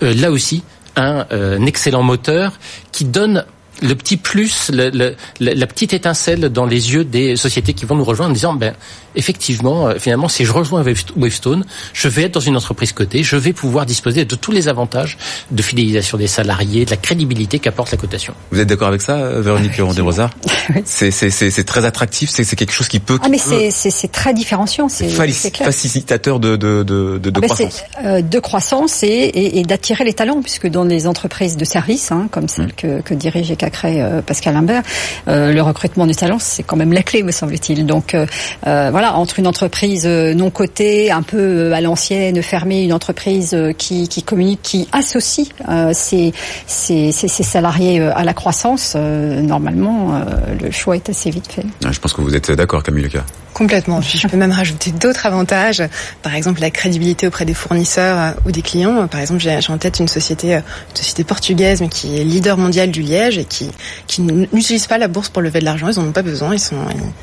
là 0.01 0.31
aussi 0.31 0.63
un 0.97 1.67
excellent 1.67 2.03
moteur 2.03 2.59
qui 2.93 3.05
donne 3.05 3.45
le 3.83 3.95
petit 3.95 4.17
plus, 4.17 4.71
le, 4.73 5.15
la 5.41 5.67
petite 5.67 5.93
étincelle 5.93 6.49
dans 6.49 6.67
les 6.67 6.93
yeux 6.93 7.05
des 7.05 7.37
sociétés 7.37 7.73
qui 7.73 7.85
vont 7.85 7.97
nous 7.97 8.05
rejoindre 8.05 8.31
en 8.31 8.35
disant, 8.35 8.55
ben, 8.55 8.75
effectivement, 9.17 9.89
euh, 9.89 9.95
finalement, 9.99 10.29
si 10.29 10.45
je 10.45 10.53
rejoins 10.53 10.83
Wavestone, 11.17 11.65
je 11.93 12.09
vais 12.09 12.23
être 12.23 12.35
dans 12.35 12.41
une 12.41 12.57
entreprise 12.57 12.93
cotée, 12.93 13.23
je 13.23 13.37
vais 13.37 13.53
pouvoir 13.53 13.87
disposer 13.87 14.25
de 14.25 14.35
tous 14.35 14.53
les 14.53 14.69
avantages 14.69 15.19
de 15.51 15.63
fidélisation 15.63 16.19
des 16.19 16.27
salariés, 16.27 16.85
de 16.85 16.91
la 16.91 16.97
crédibilité 16.97 17.59
qu'apporte 17.59 17.91
la 17.91 17.99
cotation. 17.99 18.35
Vous 18.51 18.61
êtes 18.61 18.69
d'accord 18.69 18.89
avec 18.89 19.03
ça, 19.03 19.17
euh, 19.17 19.41
Véronique 19.41 19.77
Rondé-Rosard 19.79 20.31
C'est 20.85 21.65
très 21.65 21.85
attractif, 21.85 22.31
c'est 22.31 22.57
quelque 22.57 22.73
chose 22.73 22.89
qui 22.89 23.01
peut... 23.01 23.19
Ah, 23.23 23.29
mais 23.29 23.39
c'est 23.39 24.13
très 24.13 24.35
différenciant, 24.35 24.89
c'est 24.89 25.09
facilitateur 25.09 26.41
de, 26.41 26.57
de, 26.57 26.83
de, 26.83 27.19
de, 27.19 27.33
ah, 27.35 27.41
croissance. 27.41 27.85
Euh, 28.05 28.23
de 28.23 28.39
croissance 28.39 29.03
et, 29.03 29.59
et, 29.59 29.63
d'attirer 29.63 30.05
les 30.05 30.15
talents, 30.15 30.43
puisque 30.43 30.69
dans 30.69 30.85
les 30.85 31.07
entreprises 31.07 31.57
de 31.57 31.65
services, 31.65 32.13
hein, 32.13 32.29
comme 32.31 32.49
celle 32.49 32.67
mmh. 32.67 32.73
que, 32.73 33.01
que 33.01 33.15
dirige 33.15 33.51
euh, 33.85 34.23
Pascal 34.23 34.57
Imbert, 34.57 34.83
euh, 35.29 35.53
le 35.53 35.63
recrutement 35.63 36.07
des 36.07 36.15
talents, 36.15 36.39
c'est 36.39 36.63
quand 36.63 36.77
même 36.77 36.93
la 36.93 37.03
clé, 37.03 37.23
me 37.23 37.33
semble-t-il. 37.33 37.87
Donc 37.87 38.15
euh, 38.15 38.27
voilà, 38.65 39.15
entre 39.15 39.39
une 39.39 39.47
entreprise 39.47 40.07
non 40.07 40.51
cotée, 40.51 41.11
un 41.11 41.23
peu 41.23 41.73
à 41.73 41.81
l'ancienne, 41.81 42.43
fermée, 42.43 42.85
une 42.85 42.93
entreprise 42.93 43.57
qui, 43.77 44.09
qui 44.09 44.23
communique, 44.23 44.61
qui 44.63 44.89
associe 44.93 45.49
ses, 45.93 46.33
ses, 46.67 47.13
ses, 47.13 47.29
salariés 47.29 48.01
à 48.01 48.25
la 48.25 48.35
croissance, 48.35 48.95
normalement, 48.95 50.21
le 50.61 50.71
choix 50.71 50.97
est 50.97 51.09
assez 51.09 51.31
vite 51.31 51.51
fait. 51.51 51.65
Je 51.91 51.99
pense 51.99 52.13
que 52.13 52.21
vous 52.21 52.35
êtes 52.35 52.51
d'accord, 52.53 52.83
Camille 52.83 53.05
Leca. 53.05 53.25
Complètement. 53.59 54.01
Je 54.01 54.29
peux 54.29 54.37
même 54.37 54.53
rajouter 54.53 54.93
d'autres 54.93 55.27
avantages. 55.27 55.83
Par 56.23 56.37
exemple, 56.37 56.61
la 56.61 56.71
crédibilité 56.71 57.27
auprès 57.27 57.45
des 57.45 57.55
fournisseurs 57.55 58.35
ou 58.47 58.53
des 58.53 58.63
clients. 58.63 59.09
Par 59.09 59.21
exemple, 59.21 59.41
j'ai 59.41 59.59
en 59.69 59.79
tête 59.79 59.99
une 59.99 60.07
société, 60.07 60.55
une 60.55 60.63
société 60.95 61.25
portugaise, 61.25 61.81
mais 61.81 61.89
qui 61.89 62.21
est 62.21 62.25
leader 62.25 62.57
mondial 62.57 62.93
du 62.93 63.03
liège 63.03 63.37
et 63.37 63.45
qui, 63.45 63.58
qui 64.07 64.23
n'utilisent 64.23 64.87
pas 64.87 64.99
la 64.99 65.09
bourse 65.09 65.29
pour 65.29 65.43
lever 65.43 65.61
de 65.61 65.65
l'argent. 65.65 65.89
Ils 65.89 65.99
en 65.99 66.05
ont 66.05 66.13
pas 66.13 66.23
besoin. 66.23 66.55
Ils 66.55 66.61
sont, 66.61 66.77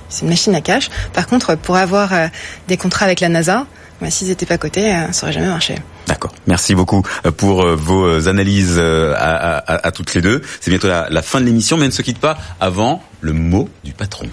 c'est 0.09 0.23
une 0.23 0.29
machine 0.29 0.55
à 0.55 0.61
cash. 0.61 0.89
Par 1.13 1.27
contre, 1.27 1.55
pour 1.55 1.75
avoir 1.77 2.13
euh, 2.13 2.27
des 2.67 2.77
contrats 2.77 3.05
avec 3.05 3.19
la 3.19 3.29
NASA, 3.29 3.65
bah, 4.01 4.09
s'ils 4.09 4.27
n'étaient 4.27 4.45
pas 4.45 4.57
cotés, 4.57 4.93
euh, 4.93 5.11
ça 5.11 5.25
aurait 5.25 5.33
jamais 5.33 5.47
marché. 5.47 5.75
D'accord. 6.07 6.33
Merci 6.47 6.75
beaucoup 6.75 7.03
euh, 7.25 7.31
pour 7.31 7.65
vos 7.75 8.27
analyses 8.27 8.77
à, 8.79 9.57
à, 9.57 9.87
à 9.87 9.91
toutes 9.91 10.13
les 10.13 10.21
deux. 10.21 10.41
C'est 10.61 10.71
bientôt 10.71 10.87
la, 10.87 11.07
la 11.09 11.21
fin 11.21 11.39
de 11.39 11.45
l'émission, 11.45 11.77
mais 11.77 11.85
ne 11.85 11.91
se 11.91 12.01
quitte 12.01 12.19
pas 12.19 12.37
avant 12.59 13.01
le 13.21 13.33
mot 13.33 13.69
du 13.83 13.93
patron. 13.93 14.27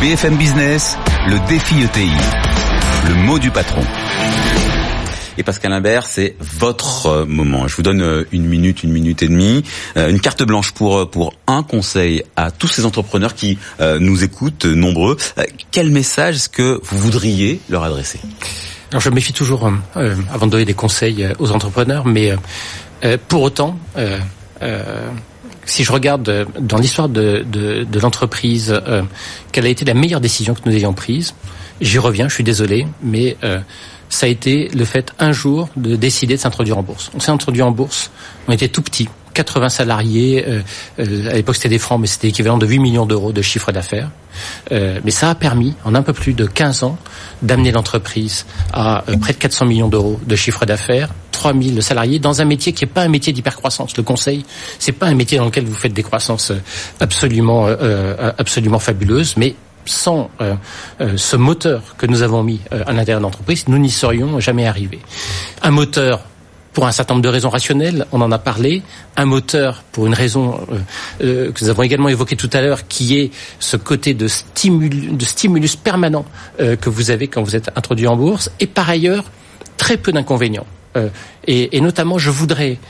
BFM 0.00 0.36
Business, 0.36 0.96
le 1.28 1.38
défi 1.48 1.82
ETI. 1.82 2.10
Le 3.08 3.14
mot 3.14 3.38
du 3.38 3.50
patron. 3.50 3.82
Et 5.36 5.42
Pascal 5.42 5.72
Imbert, 5.72 6.06
c'est 6.06 6.36
votre 6.38 7.06
euh, 7.06 7.26
moment. 7.26 7.66
Je 7.66 7.74
vous 7.74 7.82
donne 7.82 8.02
euh, 8.02 8.24
une 8.30 8.44
minute, 8.44 8.84
une 8.84 8.92
minute 8.92 9.20
et 9.22 9.28
demie, 9.28 9.64
euh, 9.96 10.08
une 10.08 10.20
carte 10.20 10.44
blanche 10.44 10.70
pour 10.70 11.10
pour 11.10 11.34
un 11.48 11.64
conseil 11.64 12.22
à 12.36 12.52
tous 12.52 12.68
ces 12.68 12.84
entrepreneurs 12.84 13.34
qui 13.34 13.58
nous 14.00 14.22
écoutent, 14.24 14.64
nombreux. 14.64 15.16
Quel 15.70 15.90
message 15.90 16.36
est-ce 16.36 16.48
que 16.48 16.80
vous 16.82 16.98
voudriez 16.98 17.60
leur 17.68 17.82
adresser? 17.82 18.20
Alors 18.90 19.00
je 19.00 19.10
me 19.10 19.16
méfie 19.16 19.32
toujours 19.32 19.70
avant 19.94 20.46
de 20.46 20.50
donner 20.50 20.64
des 20.64 20.74
conseils 20.74 21.28
aux 21.38 21.50
entrepreneurs, 21.50 22.06
mais 22.06 22.32
pour 23.28 23.42
autant. 23.42 23.78
si 25.64 25.84
je 25.84 25.92
regarde 25.92 26.46
dans 26.60 26.78
l'histoire 26.78 27.08
de, 27.08 27.44
de, 27.46 27.84
de 27.84 28.00
l'entreprise, 28.00 28.80
quelle 29.52 29.66
a 29.66 29.68
été 29.68 29.84
la 29.84 29.94
meilleure 29.94 30.20
décision 30.20 30.54
que 30.54 30.60
nous 30.66 30.74
ayons 30.74 30.92
prise, 30.92 31.34
j'y 31.80 31.98
reviens, 31.98 32.28
je 32.28 32.34
suis 32.34 32.44
désolé, 32.44 32.86
mais 33.02 33.36
ça 34.14 34.26
a 34.26 34.28
été 34.28 34.68
le 34.68 34.84
fait 34.84 35.12
un 35.18 35.32
jour 35.32 35.68
de 35.76 35.96
décider 35.96 36.36
de 36.36 36.40
s'introduire 36.40 36.78
en 36.78 36.82
bourse. 36.82 37.10
On 37.14 37.20
s'est 37.20 37.32
introduit 37.32 37.62
en 37.62 37.72
bourse, 37.72 38.12
on 38.46 38.52
était 38.52 38.68
tout 38.68 38.80
petit, 38.82 39.08
80 39.34 39.68
salariés, 39.68 40.44
euh, 40.46 40.60
euh, 41.00 41.30
à 41.30 41.34
l'époque 41.34 41.56
c'était 41.56 41.68
des 41.68 41.80
francs, 41.80 42.00
mais 42.00 42.06
c'était 42.06 42.28
équivalent 42.28 42.56
de 42.56 42.64
8 42.64 42.78
millions 42.78 43.06
d'euros 43.06 43.32
de 43.32 43.42
chiffre 43.42 43.72
d'affaires. 43.72 44.10
Euh, 44.70 45.00
mais 45.04 45.10
ça 45.10 45.30
a 45.30 45.34
permis, 45.34 45.74
en 45.84 45.96
un 45.96 46.02
peu 46.02 46.12
plus 46.12 46.32
de 46.32 46.46
15 46.46 46.84
ans, 46.84 46.96
d'amener 47.42 47.72
l'entreprise 47.72 48.46
à 48.72 49.02
près 49.20 49.32
de 49.32 49.38
400 49.38 49.66
millions 49.66 49.88
d'euros 49.88 50.20
de 50.24 50.36
chiffre 50.36 50.64
d'affaires, 50.64 51.08
3000 51.32 51.82
salariés, 51.82 52.20
dans 52.20 52.40
un 52.40 52.44
métier 52.44 52.72
qui 52.72 52.84
n'est 52.84 52.90
pas 52.90 53.02
un 53.02 53.08
métier 53.08 53.32
d'hypercroissance. 53.32 53.96
Le 53.96 54.04
conseil, 54.04 54.44
c'est 54.78 54.92
pas 54.92 55.06
un 55.06 55.14
métier 55.14 55.38
dans 55.38 55.46
lequel 55.46 55.64
vous 55.64 55.74
faites 55.74 55.92
des 55.92 56.04
croissances 56.04 56.52
absolument, 57.00 57.66
absolument 58.38 58.78
fabuleuses, 58.78 59.36
mais 59.36 59.56
sans 59.84 60.30
euh, 60.40 60.54
euh, 61.00 61.16
ce 61.16 61.36
moteur 61.36 61.96
que 61.96 62.06
nous 62.06 62.22
avons 62.22 62.42
mis 62.42 62.60
euh, 62.72 62.82
à 62.86 62.92
l'intérieur 62.92 63.20
de 63.20 63.24
l'entreprise, 63.24 63.68
nous 63.68 63.78
n'y 63.78 63.90
serions 63.90 64.40
jamais 64.40 64.66
arrivés. 64.66 65.00
Un 65.62 65.70
moteur 65.70 66.20
pour 66.72 66.86
un 66.86 66.92
certain 66.92 67.14
nombre 67.14 67.24
de 67.24 67.28
raisons 67.28 67.50
rationnelles, 67.50 68.06
on 68.10 68.20
en 68.20 68.32
a 68.32 68.38
parlé, 68.38 68.82
un 69.16 69.26
moteur 69.26 69.84
pour 69.92 70.08
une 70.08 70.14
raison 70.14 70.58
que 71.20 71.62
nous 71.62 71.68
avons 71.68 71.84
également 71.84 72.08
évoquée 72.08 72.34
tout 72.34 72.50
à 72.52 72.60
l'heure, 72.62 72.88
qui 72.88 73.16
est 73.16 73.30
ce 73.60 73.76
côté 73.76 74.12
de, 74.12 74.26
stimulus, 74.26 75.76
permanent 75.76 76.24
que 76.58 76.90
vous 76.90 77.12
avez 77.12 77.28
quand 77.28 77.44
vous 77.44 77.54
êtes 77.54 77.70
introduit 77.76 78.08
en 78.08 78.16
bourse, 78.16 78.50
et 78.58 78.66
par 78.66 78.90
ailleurs, 78.90 79.22
très 79.76 79.96
peu 79.96 80.10
d'inconvénients. 80.10 80.66
Et, 81.46 81.80
notamment, 81.80 82.18
je 82.18 82.30
voudrais 82.30 82.80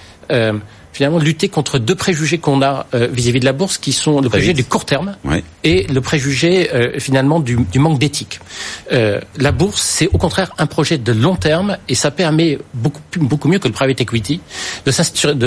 finalement 0.95 1.19
lutter 1.19 1.49
contre 1.49 1.79
deux 1.79 1.97
préjugés 1.97 2.39
qu'on 2.39 2.63
a 2.63 2.87
euh, 2.95 3.09
vis-à-vis 3.13 3.41
de 3.41 3.45
la 3.45 3.53
bourse, 3.53 3.79
qui 3.79 3.93
sont 3.93 4.21
le 4.21 4.29
préjugé 4.29 4.55
du 4.55 4.65
court 4.65 4.85
terme 4.85 5.17
et 5.65 5.87
le 5.89 6.01
préjugé 6.01 6.71
euh, 6.73 6.99
finalement 7.01 7.41
du, 7.41 7.57
du 7.71 7.79
manque 7.81 7.99
d'éthique. 7.99 8.39
Euh, 8.93 9.21
la 9.37 9.51
bourse, 9.51 9.83
c'est 9.83 10.07
au 10.07 10.19
contraire 10.19 10.55
un 10.57 10.67
projet 10.67 10.97
de 10.97 11.13
long 11.13 11.35
terme 11.35 11.77
et 11.89 11.97
ça 11.97 12.13
permet 12.13 12.59
beaucoup, 12.73 13.01
beaucoup 13.17 13.49
mieux 13.49 13.59
que 13.59 13.67
le 13.67 13.75
private 13.75 14.01
equity 14.01 14.41
de 14.87 14.91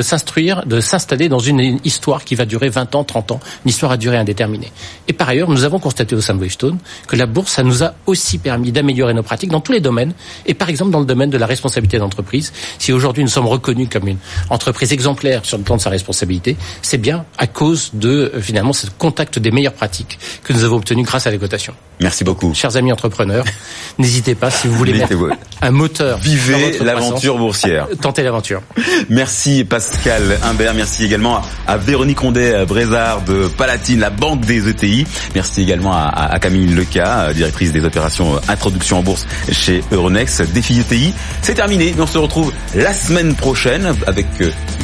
s'instruire, 0.02 0.66
de 0.66 0.82
s'installer 0.82 1.30
dans 1.30 1.40
une 1.40 1.80
histoire 1.86 2.26
qui 2.26 2.36
va 2.36 2.46
durer 2.46 2.68
20 2.68 2.96
ans, 2.96 3.06
30 3.06 3.32
ans, 3.32 3.40
une 3.64 3.70
histoire 3.70 3.94
à 3.94 3.98
durée 3.98 4.18
indéterminée. 4.18 4.72
Et 5.08 5.14
par 5.14 5.30
ailleurs, 5.30 5.50
nous 5.50 5.64
avons 5.64 5.80
constaté 5.80 6.14
au 6.14 6.20
Wavestone 6.20 6.78
que 7.08 7.16
la 7.16 7.26
bourse, 7.26 7.54
ça 7.54 7.64
nous 7.64 7.84
a 7.84 7.94
aussi 8.06 8.38
permis 8.38 8.74
d'améliorer 8.74 9.14
nos 9.14 9.24
pratiques 9.24 9.52
dans 9.52 9.62
tous 9.62 9.72
les 9.72 9.80
domaines 9.80 10.14
et 10.46 10.54
par 10.54 10.70
exemple 10.70 10.92
dans 10.92 11.00
le 11.00 11.06
domaine 11.06 11.30
de 11.30 11.38
la 11.38 11.46
responsabilité 11.46 12.00
d'entreprise. 12.00 12.52
Si 12.80 12.92
aujourd'hui 12.92 13.24
nous 13.24 13.30
sommes 13.30 13.48
reconnus 13.48 13.88
comme 13.90 14.10
une 14.10 14.18
entreprise 14.50 14.92
exemplaire 14.92 15.37
sur 15.45 15.58
le 15.58 15.63
plan 15.63 15.78
de 15.78 15.82
sa 15.82 15.89
responsabilité, 15.89 16.56
c'est 16.82 16.97
bien 16.97 17.26
à 17.38 17.47
cause 17.47 17.91
de 17.93 18.32
euh, 18.34 18.41
finalement 18.41 18.73
ce 18.73 18.88
contact 18.97 19.39
des 19.39 19.52
meilleures 19.52 19.73
pratiques 19.73 20.19
que 20.43 20.54
nous 20.54 20.63
avons 20.63 20.78
obtenu 20.78 21.04
grâce 21.04 21.28
à 21.28 21.32
la 21.32 21.38
cotation. 21.38 21.73
Merci 22.00 22.24
beaucoup. 22.24 22.54
Chers 22.54 22.78
amis 22.78 22.92
entrepreneurs, 22.92 23.46
n'hésitez 23.98 24.36
pas 24.36 24.52
si 24.52 24.68
vous 24.68 24.76
voulez 24.76 24.94
mettre 24.94 25.14
un 25.62 25.72
moteur. 25.72 26.20
Vivez 26.20 26.78
l'aventure 26.80 27.38
boursière. 27.38 27.88
Tentez 28.02 28.24
l'aventure. 28.24 28.62
Merci 29.10 29.64
Pascal 29.64 30.38
Imbert. 30.44 30.74
Merci 30.76 31.06
également 31.06 31.42
à 31.66 31.78
Véronique 31.78 32.20
Rondet, 32.20 32.66
Brézard 32.66 33.22
de 33.24 33.48
Palatine, 33.48 34.00
la 34.00 34.10
banque 34.10 34.42
des 34.42 34.70
ETI. 34.70 35.06
Merci 35.34 35.64
également 35.64 35.94
à, 35.94 36.38
Camille 36.40 36.68
Leca, 36.68 37.34
directrice 37.34 37.72
des 37.72 37.84
opérations 37.84 38.40
introduction 38.48 39.00
en 39.00 39.04
bourse 39.04 39.26
chez 39.52 39.84
Euronext. 39.92 40.44
Défi 40.54 40.80
ETI, 40.80 41.14
c'est 41.42 41.56
terminé. 41.56 41.96
On 42.00 42.08
se 42.08 42.18
retrouve 42.18 42.54
la 42.76 42.94
semaine 42.94 43.36
prochaine 43.36 43.94
avec 44.06 44.28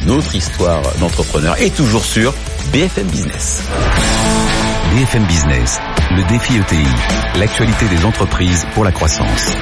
une 0.03 0.11
autre 0.11 0.35
histoire 0.35 0.81
d'entrepreneur 0.99 1.59
et 1.61 1.69
toujours 1.69 2.03
sur 2.03 2.33
BFM 2.71 3.07
Business. 3.07 3.63
BFM 4.95 5.23
Business, 5.25 5.79
le 6.15 6.23
défi 6.25 6.57
ETI, 6.57 7.39
l'actualité 7.39 7.87
des 7.87 8.05
entreprises 8.05 8.65
pour 8.73 8.83
la 8.83 8.91
croissance. 8.91 9.55